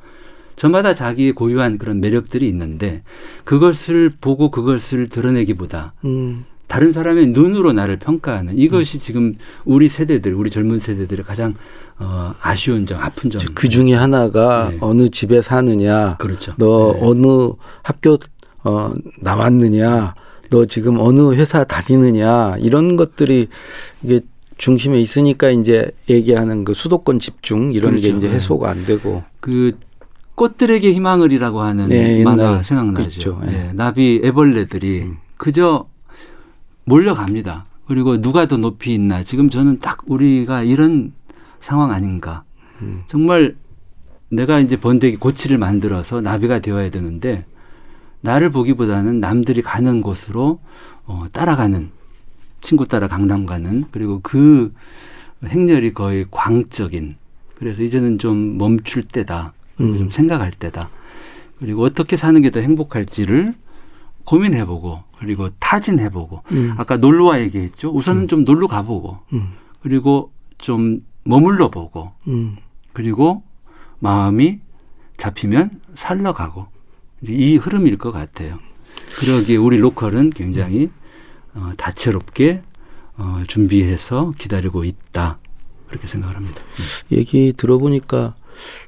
저마다 0.57 0.95
자기의 0.95 1.33
고유한 1.33 1.79
그런 1.79 2.01
매력들이 2.01 2.47
있는데 2.49 3.03
그것을 3.45 4.11
보고 4.21 4.51
그것을 4.51 5.09
드러내기보다 5.09 5.95
음. 6.05 6.45
다른 6.71 6.93
사람의 6.93 7.27
눈으로 7.29 7.73
나를 7.73 7.99
평가하는 7.99 8.57
이것이 8.57 8.99
음. 8.99 9.01
지금 9.01 9.35
우리 9.65 9.89
세대들, 9.89 10.33
우리 10.35 10.51
젊은 10.51 10.79
세대들의 10.79 11.25
가장 11.25 11.57
어, 11.99 12.33
아쉬운 12.41 12.87
점, 12.87 13.03
아픈 13.03 13.29
점. 13.29 13.43
그 13.57 13.69
중에 13.69 13.93
하나가 13.93 14.69
네. 14.71 14.79
어느 14.81 15.09
집에 15.09 15.43
사느냐, 15.43 16.17
그렇죠. 16.19 16.55
너 16.59 16.93
네. 16.93 17.01
어느 17.03 17.51
학교 17.83 18.19
어, 18.63 18.93
나왔느냐, 19.19 20.15
너 20.51 20.65
지금 20.67 21.01
어느 21.01 21.35
회사 21.35 21.65
다니느냐 21.65 22.59
이런 22.61 22.95
것들이 22.95 23.49
이게 24.05 24.21
중심에 24.57 25.01
있으니까 25.01 25.51
이제 25.51 25.91
얘기하는 26.09 26.63
그 26.63 26.73
수도권 26.73 27.19
집중 27.19 27.73
이런 27.73 27.97
그렇죠. 27.97 28.13
게 28.13 28.17
이제 28.17 28.29
해소가 28.29 28.71
안 28.71 28.85
되고 28.85 29.25
그 29.41 29.77
꽃들에게 30.37 30.93
희망을이라고 30.93 31.63
하는 31.63 31.89
네, 31.89 32.23
만화 32.23 32.63
생각나죠. 32.63 33.03
그렇죠. 33.03 33.41
네. 33.45 33.51
네. 33.51 33.73
나비 33.73 34.21
애벌레들이 34.23 35.01
음. 35.01 35.17
그저 35.37 35.90
몰려갑니다. 36.91 37.67
그리고 37.87 38.21
누가 38.21 38.47
더 38.47 38.57
높이 38.57 38.93
있나. 38.95 39.23
지금 39.23 39.49
저는 39.49 39.79
딱 39.79 40.03
우리가 40.07 40.63
이런 40.63 41.13
상황 41.61 41.91
아닌가. 41.91 42.45
음. 42.83 43.03
정말 43.07 43.57
내가 44.29 44.61
이제 44.61 44.77
번데기 44.79 45.17
고치를 45.17 45.59
만들어서 45.59 46.21
나비가 46.21 46.59
되어야 46.61 46.91
되는데 46.91 47.45
나를 48.21 48.51
보기보다는 48.51 49.21
남들이 49.21 49.63
가는 49.63 50.03
곳으로 50.03 50.61
어, 51.07 51.27
따라가는 51.33 51.91
친구 52.61 52.87
따라 52.87 53.09
강남 53.09 53.47
가는 53.47 53.85
그리고 53.91 54.21
그 54.23 54.73
행렬이 55.45 55.95
거의 55.95 56.27
광적인 56.31 57.17
그래서 57.57 57.83
이제는 57.83 58.19
좀 58.19 58.59
멈출 58.59 59.03
때다. 59.03 59.53
음. 59.81 59.99
좀 59.99 60.11
생각할 60.11 60.53
때다. 60.53 60.91
그리고 61.59 61.83
어떻게 61.85 62.17
사는 62.17 62.41
게 62.43 62.51
더 62.51 62.61
행복할지를 62.61 63.53
고민해보고 64.31 65.03
그리고 65.19 65.51
타진해보고 65.59 66.45
음. 66.53 66.75
아까 66.79 66.97
놀러와 66.97 67.41
얘기했죠. 67.41 67.91
우선은 67.91 68.23
음. 68.23 68.29
좀 68.29 68.45
놀러 68.45 68.69
가보고 68.69 69.19
음. 69.33 69.55
그리고 69.83 70.33
좀 70.57 71.05
머물러 71.25 71.69
보고 71.71 72.13
음. 72.29 72.57
그리고 72.93 73.43
마음이 73.99 74.61
잡히면 75.17 75.81
살러 75.97 76.33
가고 76.33 76.69
이 77.23 77.57
흐름일 77.57 77.99
것 77.99 78.13
같아요. 78.13 78.61
그러기에 79.19 79.57
우리 79.57 79.79
로컬은 79.79 80.31
굉장히 80.31 80.91
어, 81.55 81.73
다채롭게 81.77 82.63
어, 83.17 83.43
준비해서 83.49 84.33
기다리고 84.39 84.85
있다 84.85 85.41
그렇게 85.89 86.07
생각을 86.07 86.37
합니다. 86.37 86.63
얘기 87.11 87.53
들어보니까 87.57 88.37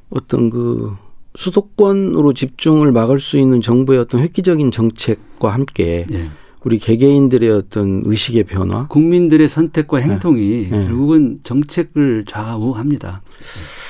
어떤 0.09 0.50
그 0.50 0.96
수도권으로 1.35 2.35
집중을 2.35 2.92
막을 2.92 3.21
수 3.21 3.38
있는 3.38 3.62
정부의 3.62 3.99
어떤 3.99 4.21
획기적인 4.21 4.71
정책과 4.71 5.53
함께 5.53 6.07
네. 6.09 6.31
우리 6.64 6.79
개개인들의 6.79 7.51
어떤 7.51 8.03
의식의 8.05 8.45
변화, 8.45 8.87
국민들의 8.87 9.49
선택과 9.49 9.99
네. 9.99 10.05
행동이 10.05 10.68
네. 10.71 10.85
결국은 10.85 11.38
정책을 11.42 12.25
좌우합니다. 12.29 13.23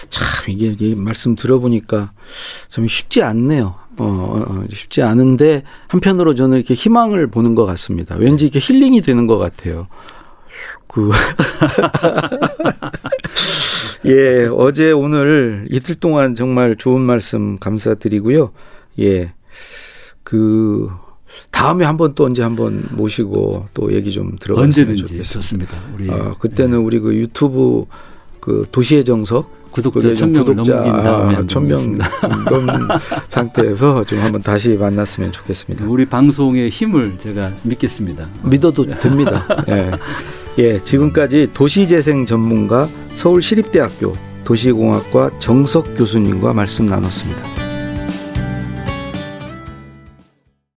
참 0.08 0.26
이게, 0.48 0.68
이게 0.68 0.94
말씀 0.94 1.36
들어보니까 1.36 2.12
참 2.70 2.88
쉽지 2.88 3.22
않네요. 3.22 3.74
어, 3.98 4.04
어, 4.04 4.44
어, 4.48 4.64
쉽지 4.70 5.02
않은데 5.02 5.64
한편으로 5.88 6.34
저는 6.34 6.56
이렇게 6.56 6.72
희망을 6.72 7.26
보는 7.26 7.54
것 7.54 7.66
같습니다. 7.66 8.16
왠지 8.16 8.46
이렇게 8.46 8.58
힐링이 8.58 9.02
되는 9.02 9.26
것 9.26 9.36
같아요. 9.36 9.86
그 10.92 11.10
예, 14.06 14.46
어제 14.52 14.92
오늘 14.92 15.66
이틀 15.70 15.94
동안 15.94 16.34
정말 16.34 16.76
좋은 16.76 17.00
말씀 17.00 17.58
감사드리고요. 17.58 18.52
예. 19.00 19.32
그 20.22 20.90
다음에 21.50 21.86
한번 21.86 22.14
또 22.14 22.24
언제 22.24 22.42
한번 22.42 22.84
모시고 22.92 23.66
또 23.72 23.92
얘기 23.94 24.12
좀 24.12 24.36
들어봤으면 24.38 24.96
좋겠습니다. 24.96 25.22
좋습니다. 25.22 25.78
우리 25.94 26.10
어, 26.10 26.36
그때는 26.38 26.70
네. 26.72 26.76
우리 26.76 26.98
그 26.98 27.14
유튜브 27.14 27.86
그 28.40 28.66
도시의 28.70 29.04
정석 29.04 29.61
구독자 29.72 30.14
천명 30.14 30.44
구독자 30.44 30.78
아, 30.78 31.44
천명 31.48 31.98
넘은 32.48 32.88
상태에서 33.28 34.04
좀 34.04 34.20
한번 34.20 34.42
다시 34.42 34.70
만났으면 34.70 35.32
좋겠습니다. 35.32 35.86
우리 35.86 36.04
방송의 36.04 36.68
힘을 36.68 37.18
제가 37.18 37.50
믿겠습니다. 37.62 38.28
믿어도 38.42 38.86
됩니다. 38.86 39.46
예. 39.68 39.90
예, 40.58 40.78
지금까지 40.84 41.48
도시재생 41.54 42.26
전문가 42.26 42.86
서울시립대학교 43.14 44.14
도시공학과 44.44 45.30
정석 45.38 45.96
교수님과 45.96 46.52
말씀 46.52 46.86
나눴습니다. 46.86 47.61